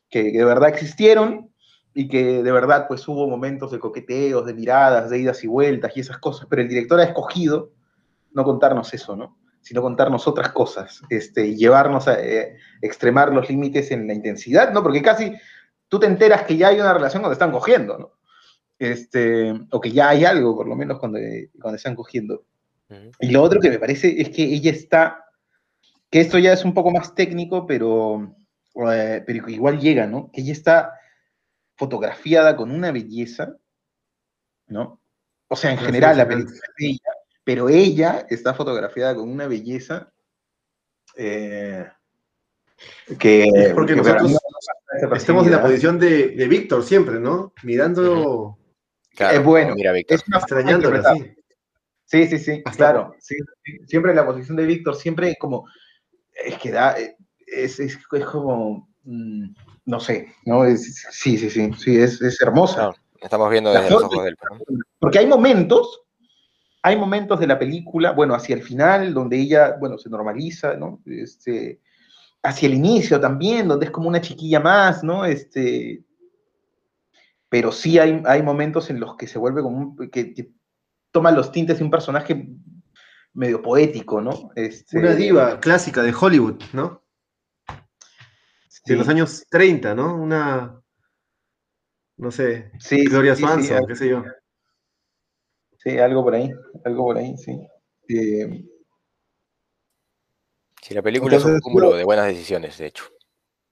[0.09, 1.51] que de verdad existieron
[1.93, 5.95] y que de verdad, pues hubo momentos de coqueteos, de miradas, de idas y vueltas
[5.95, 7.71] y esas cosas, pero el director ha escogido
[8.33, 9.37] no contarnos eso, ¿no?
[9.61, 14.73] Sino contarnos otras cosas, este, y llevarnos a eh, extremar los límites en la intensidad,
[14.73, 14.83] ¿no?
[14.83, 15.33] Porque casi
[15.87, 18.11] tú te enteras que ya hay una relación cuando están cogiendo, ¿no?
[18.77, 21.17] Este, o que ya hay algo, por lo menos, cuando,
[21.61, 22.43] cuando están cogiendo.
[23.19, 25.24] Y lo otro que me parece es que ella está,
[26.15, 28.37] que esto ya es un poco más técnico, pero,
[28.89, 30.31] eh, pero igual llega, ¿no?
[30.31, 30.93] Que ella está
[31.75, 33.57] fotografiada con una belleza,
[34.67, 35.01] ¿no?
[35.49, 37.11] O sea, en Gracias, general la película es bella,
[37.43, 40.13] pero ella está fotografiada con una belleza
[41.17, 41.85] eh,
[43.19, 43.43] que...
[43.53, 45.15] Es porque que nosotros no.
[45.17, 47.51] Estamos en la posición de, de Víctor siempre, ¿no?
[47.63, 48.57] Mirando,
[49.17, 49.75] Claro, Es bueno.
[49.75, 50.15] Mira, Víctor.
[50.17, 51.17] Es una interpretar.
[51.17, 51.35] sí.
[52.05, 53.15] Sí, sí, sí, Hasta- claro.
[53.19, 53.35] sí,
[53.65, 53.79] sí.
[53.85, 55.65] Siempre en la posición de Víctor, siempre como.
[56.43, 56.97] Es que da.
[56.99, 57.15] eh,
[57.47, 58.89] Es, es, es como.
[59.03, 59.45] mm,
[59.85, 60.65] no sé, ¿no?
[60.65, 61.71] Es- sí, sí, sí.
[61.77, 62.87] Sí, es, es hermosa.
[62.87, 64.35] No, estamos viendo desde los ojos del.
[64.99, 66.01] Porque hay momentos.
[66.81, 71.01] Hay momentos de la película, bueno, hacia el final, donde ella, bueno, se normaliza, ¿no?
[71.07, 71.79] Este,
[72.43, 75.25] hacia el inicio también, donde es como una chiquilla más, ¿no?
[75.25, 76.03] Este,
[77.49, 80.51] pero sí hay, hay momentos en los que se vuelve como un, que, que
[81.09, 82.49] toma los tintes de un personaje
[83.35, 84.49] medio poético, ¿no?
[84.55, 87.03] Este, Una diva clásica de Hollywood, ¿no?
[88.67, 90.15] sí, De los años 30, ¿no?
[90.15, 90.81] Una,
[92.17, 94.23] no sé, sí, Gloria sí, Swanson, sí, qué sé yo.
[95.77, 96.51] sí, algo por ahí,
[96.83, 97.59] algo por ahí, sí.
[98.09, 98.65] Eh,
[100.81, 103.05] Sí, la película es un cúmulo de buenas decisiones, de hecho.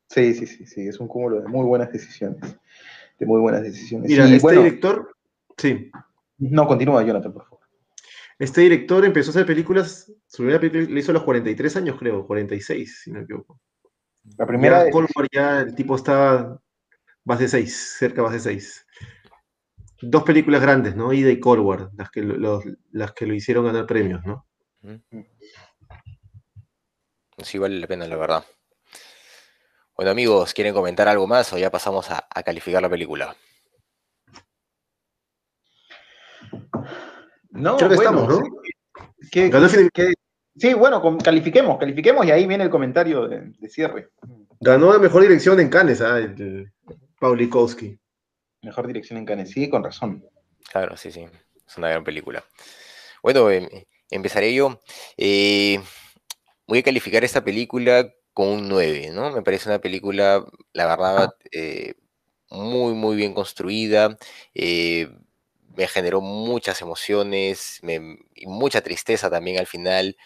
[0.09, 2.57] sí, sí, sí, sí, es un cúmulo de muy buenas decisiones,
[3.19, 4.09] de muy buenas decisiones.
[4.09, 5.15] Mira, Y, este bueno, director,
[5.57, 5.91] sí,
[6.39, 7.52] no, continúa, Jonathan, por favor.
[8.39, 11.97] Este director empezó a hacer películas, su primera película la hizo a los 43 años,
[11.99, 13.59] creo, 46, si no me equivoco.
[14.37, 14.85] La primera.
[14.85, 16.59] Ya Cold War ya el tipo estaba
[17.23, 18.85] base 6, cerca de base 6.
[20.01, 21.13] Dos películas grandes, ¿no?
[21.13, 24.47] Ida y Cold War, las que lo, los- las que lo hicieron ganar premios, ¿no?
[27.37, 28.43] Sí, vale la pena, la verdad.
[29.95, 33.35] Bueno, amigos, ¿quieren comentar algo más o ya pasamos a, a calificar la película?
[37.53, 38.61] No, Creo que bueno, estamos, ¿no?
[40.55, 44.09] sí, bueno, con- califiquemos, califiquemos y ahí viene el comentario de, de cierre.
[44.59, 46.17] Ganó la mejor dirección en Cannes, ¿ah?
[46.17, 46.71] El, el
[47.19, 47.97] Paulikowski.
[48.61, 50.25] Mejor dirección en Cannes, sí, con razón.
[50.71, 51.25] Claro, sí, sí.
[51.67, 52.43] Es una gran película.
[53.21, 53.67] Bueno, em-
[54.09, 54.81] empezaré yo.
[55.17, 55.79] Eh,
[56.67, 59.31] voy a calificar esta película con un 9, ¿no?
[59.31, 61.93] Me parece una película, la verdad, eh,
[62.49, 64.17] muy, muy bien construida.
[64.53, 65.09] eh,
[65.75, 67.81] me generó muchas emociones
[68.35, 70.17] y mucha tristeza también al final.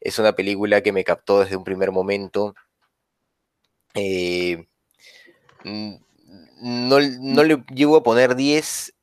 [0.00, 2.54] Es una película que me captó desde un primer momento.
[3.94, 4.66] Eh,
[6.60, 8.94] no, no le llego a poner 10,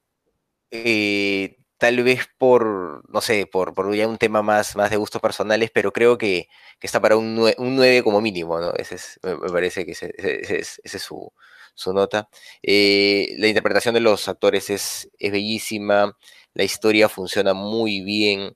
[0.71, 5.21] eh, tal vez por, no sé, por, por ya un tema más, más de gustos
[5.21, 6.47] personales, pero creo que,
[6.79, 8.73] que está para un 9, un 9 como mínimo, ¿no?
[8.75, 11.31] Ese es, me, parece que ese, ese- ese es, ese es su,
[11.73, 12.29] su nota.
[12.61, 16.17] Eh, la interpretación de los actores es, es bellísima,
[16.53, 18.55] la historia funciona muy bien.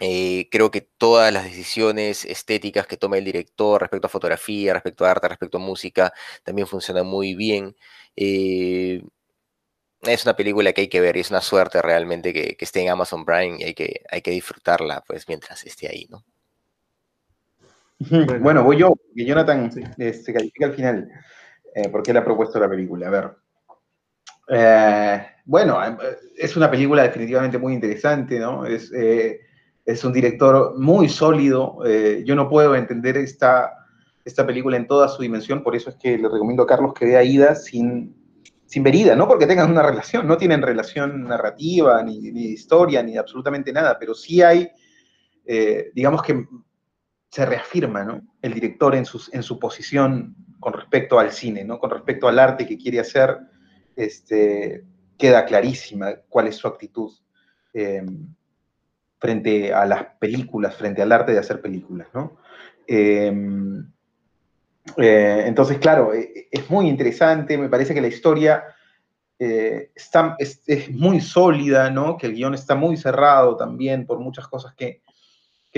[0.00, 5.04] Eh, creo que todas las decisiones estéticas que toma el director respecto a fotografía, respecto
[5.04, 6.12] a arte, respecto a música,
[6.44, 7.74] también funcionan muy bien.
[8.14, 9.02] Eh,
[10.02, 12.82] es una película que hay que ver y es una suerte realmente que, que esté
[12.82, 16.24] en Amazon Prime y hay que, hay que disfrutarla pues mientras esté ahí, ¿no?
[18.40, 19.82] Bueno, voy yo, que Jonathan Sí.
[19.98, 21.10] eh, se califica al final,
[21.74, 23.08] eh, porque él ha propuesto la película.
[23.08, 23.30] A ver.
[24.48, 25.96] Eh, bueno, eh,
[26.36, 28.64] es una película definitivamente muy interesante, ¿no?
[28.64, 31.78] Es, es un director muy sólido.
[32.24, 33.72] yo no puedo entender esta,
[34.24, 37.06] esta película en toda su dimensión, por eso es que le recomiendo a Carlos que
[37.06, 38.14] vea Ida sin,
[38.66, 43.16] sin ver Ida, no porque tengan una relación, no tienen relación narrativa, ni, historia, ni
[43.16, 44.70] absolutamente nada, pero sí hay,
[45.94, 46.46] digamos que
[47.30, 48.22] se reafirma ¿no?
[48.42, 51.78] el director en, en su posición con respecto al cine, ¿no?
[51.78, 53.38] con respecto al arte que quiere hacer,
[53.96, 54.84] este,
[55.16, 57.12] queda clarísima cuál es su actitud
[57.74, 58.04] eh,
[59.18, 62.08] frente a las películas, frente al arte de hacer películas.
[62.14, 62.38] ¿no?
[62.86, 63.32] Eh,
[64.96, 68.64] eh, entonces, claro, eh, es muy interesante, me parece que la historia
[69.38, 72.16] eh, está, es, es muy sólida, ¿no?
[72.16, 75.02] que el guion está muy cerrado también por muchas cosas que,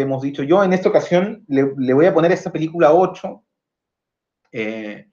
[0.02, 0.42] hemos dicho.
[0.42, 1.62] Yo en esta ocasión le,
[1.94, 3.44] voy a poner a esta película 8.
[4.52, 5.06] eh,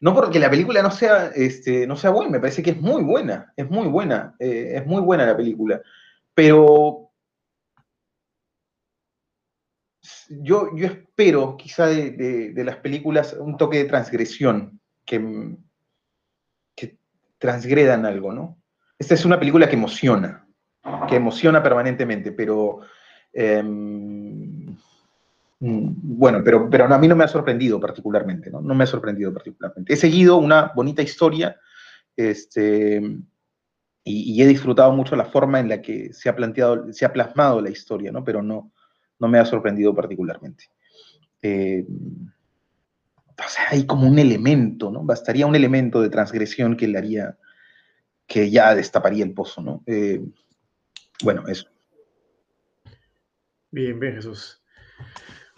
[0.00, 3.02] no porque la película no sea, este, no sea buena, me parece que es muy
[3.04, 5.80] buena, es muy buena, eh, es muy buena la película.
[6.34, 7.10] Pero
[10.28, 15.56] yo, yo espero quizá de, de- de las películas un toque de transgresión, que,
[16.74, 16.96] que
[17.38, 18.58] transgredan algo, ¿no?
[18.98, 20.46] Esta es una película que emociona,
[21.08, 22.80] que emociona permanentemente, pero
[23.32, 24.66] em,
[25.60, 28.60] mm, bueno, pero, a mí no me ha sorprendido particularmente, ¿no?
[28.60, 29.92] No me ha sorprendido particularmente.
[29.92, 31.56] He seguido una bonita historia,
[32.16, 33.00] este,
[34.04, 37.60] y, he disfrutado mucho la forma en la que se ha planteado, se ha plasmado
[37.60, 38.24] la historia, ¿no?
[38.24, 38.72] Pero no,
[39.18, 40.64] no me ha sorprendido particularmente.
[41.40, 41.86] Eh,
[43.38, 45.02] o sea, hay como un elemento, ¿no?
[45.02, 47.36] Bastaría un elemento de transgresión que le haría,
[48.26, 49.82] que ya destaparía el pozo, ¿no?
[49.86, 50.22] Eh,
[51.22, 51.71] bueno, eso.
[53.72, 54.62] Bien, bien, Jesús.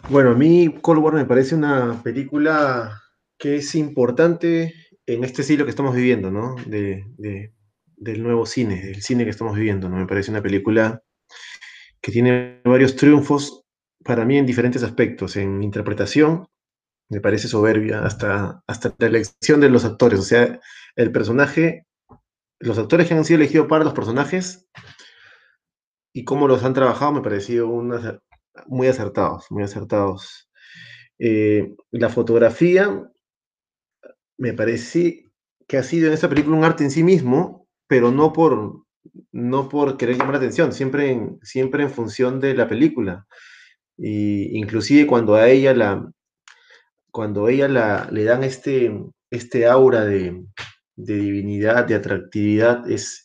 [0.09, 3.01] Bueno, a mí Cold War me parece una película
[3.37, 4.73] que es importante
[5.05, 6.55] en este siglo que estamos viviendo, ¿no?
[6.65, 7.53] De, de-
[7.97, 9.95] del nuevo cine, del cine que estamos viviendo, ¿no?
[9.97, 11.01] Me parece una película
[12.01, 13.63] que tiene varios triunfos
[14.03, 15.35] para mí en diferentes aspectos.
[15.37, 16.47] En interpretación,
[17.09, 20.19] me parece soberbia, hasta, hasta la elección de los actores.
[20.19, 20.59] O sea,
[20.95, 21.87] el personaje,
[22.59, 24.67] los actores que han sido elegidos para los personajes
[26.15, 27.21] y cómo los han trabajado me
[27.67, 28.21] una-
[28.67, 30.49] muy acertados, muy acertados.
[31.19, 33.03] Eh, la fotografía
[34.37, 35.25] me parece
[35.67, 38.83] que ha sido en esta película un arte en sí mismo, pero no por,
[39.33, 43.25] no por querer llamar la atención, siempre en, siempre en función de la película.
[43.97, 46.09] Y inclusive cuando a ella la,
[47.11, 48.91] cuando ella la, le dan este,
[49.31, 50.45] este aura de,
[50.95, 53.24] de divinidad, de atractividad, es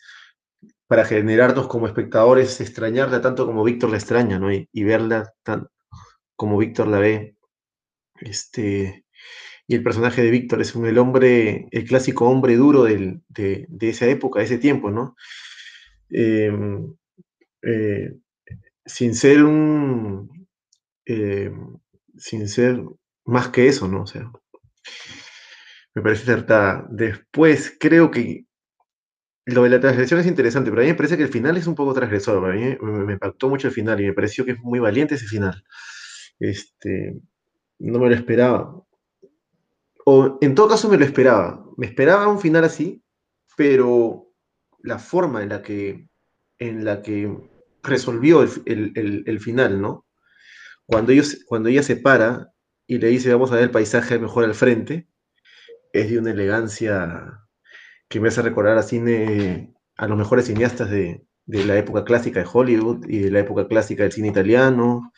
[0.90, 4.52] para generarnos como espectadores, extrañarla tanto como Víctor la extraña, ¿no?
[4.52, 5.68] Y, verla tan
[6.34, 7.36] como Víctor la ve.
[8.20, 9.04] Este,
[9.68, 13.88] y el personaje de Víctor es un, el hombre, el clásico hombre duro de, de
[13.88, 15.14] esa época, de ese tiempo, ¿no?
[16.10, 16.50] Eh,
[17.62, 18.12] eh,
[18.84, 20.48] sin ser un,
[21.06, 21.52] eh,
[22.18, 22.82] sin ser
[23.26, 24.02] más que eso, ¿no?
[24.02, 24.28] O sea,
[25.94, 26.84] me parece acertada.
[26.90, 28.46] Después, creo que
[29.46, 31.66] lo de la transgresión es interesante, pero a mí me parece que el final es
[31.66, 32.40] un poco transgresor.
[32.54, 35.64] Me, impactó mucho el final y me pareció que es muy valiente ese final.
[36.38, 37.20] Este,
[37.78, 38.82] no me lo esperaba.
[40.04, 41.64] O en todo caso me lo esperaba.
[41.76, 43.02] Me esperaba un final así,
[43.56, 44.28] pero
[44.82, 46.08] la forma en la que,
[46.58, 47.36] en la que
[47.82, 50.06] resolvió el, el, el, final, ¿no?
[50.84, 52.52] Cuando, ellos, cuando ella se para
[52.86, 55.08] y le dice, vamos a ver el paisaje mejor al frente,
[55.92, 57.39] es de una elegancia
[58.10, 62.40] que me hace recordar a cine, a los mejores cineastas de, de la época clásica
[62.40, 65.12] de Hollywood y de la época clásica del cine italiano,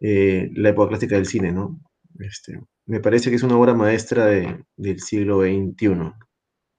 [0.00, 1.78] eh, la época clásica del cine, ¿no?
[2.18, 6.12] Este, me parece que es una obra maestra de, del siglo XXI.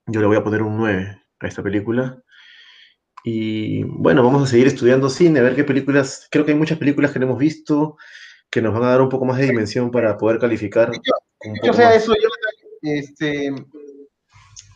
[0.07, 2.21] Yo le voy a poner un 9 a esta película.
[3.23, 6.79] Y bueno, vamos a seguir estudiando cine, a ver qué películas, creo que hay muchas
[6.79, 7.97] películas que no hemos visto
[8.49, 10.91] que nos van a dar un poco más de dimensión para poder calificar.
[11.63, 12.29] Yo, sea, eso, yo,
[12.81, 13.53] este,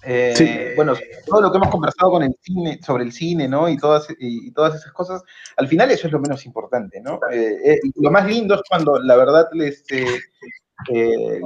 [0.03, 0.49] eh, sí.
[0.75, 0.93] Bueno,
[1.25, 3.67] todo lo que hemos conversado con el cine, sobre el cine, ¿no?
[3.67, 5.23] Y todas, y, todas esas cosas,
[5.57, 7.19] al final eso es lo menos importante, ¿no?
[7.31, 10.05] Eh, eh, lo más lindo es cuando la verdad este,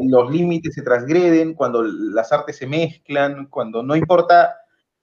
[0.02, 4.56] los límites se transgreden, cuando las artes se mezclan, cuando no importa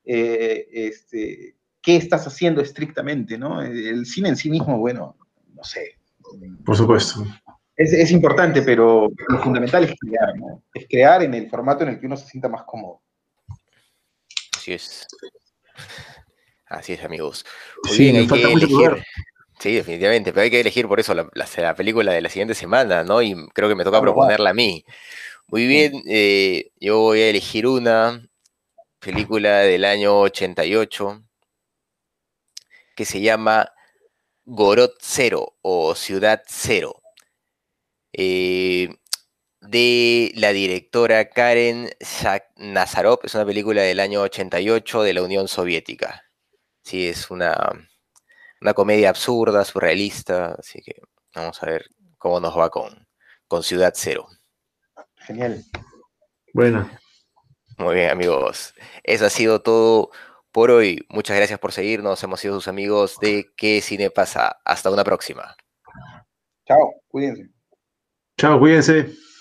[0.05, 3.63] este, qué estás haciendo estrictamente, ¿no?
[3.63, 5.17] El cine en sí mismo, bueno,
[5.55, 5.97] no sé.
[6.65, 7.25] Por supuesto.
[7.77, 10.63] Es, es importante, pero lo fundamental es crear, ¿no?
[10.73, 13.01] Es crear en el formato en el que uno se sienta más cómodo.
[14.61, 15.07] Así es.
[16.67, 17.47] Así es, amigos.
[17.85, 19.03] Muy sí, bien, hay que elegir.
[19.59, 22.55] Sí, definitivamente, pero hay que elegir por eso la, la, la, película de la siguiente
[22.55, 23.23] semana, ¿no?
[23.23, 24.85] Y creo que me toca proponerla a mí.
[25.47, 28.23] Muy bien, eh, yo voy a elegir una
[28.99, 31.25] película del año 88
[32.95, 33.73] que se llama
[34.45, 37.01] Gorod Cero o Ciudad Cero.
[38.13, 38.91] Eh,
[39.61, 41.91] de la directora Karen
[42.57, 43.21] Nazarov.
[43.25, 46.25] Es una película del año 88 de la Unión Soviética.
[46.83, 47.57] Sí, es una,
[48.61, 50.57] una comedia absurda, surrealista.
[50.59, 51.03] Así que
[51.35, 51.87] vamos a ver
[52.19, 53.07] cómo nos va con,
[53.47, 54.27] con Ciudad Cero.
[55.17, 55.63] Genial.
[56.53, 56.91] Bueno.
[57.79, 58.75] Muy bien, amigos.
[59.05, 60.11] Eso ha sido todo
[60.53, 61.07] por hoy.
[61.09, 62.23] Muchas gracias por seguirnos.
[62.23, 64.61] Hemos sido sus amigos de ¿Qué Cine pasa?
[64.65, 65.57] Hasta una próxima.
[66.67, 67.51] Chao, cuídense.
[68.37, 69.11] Chao, cuídense.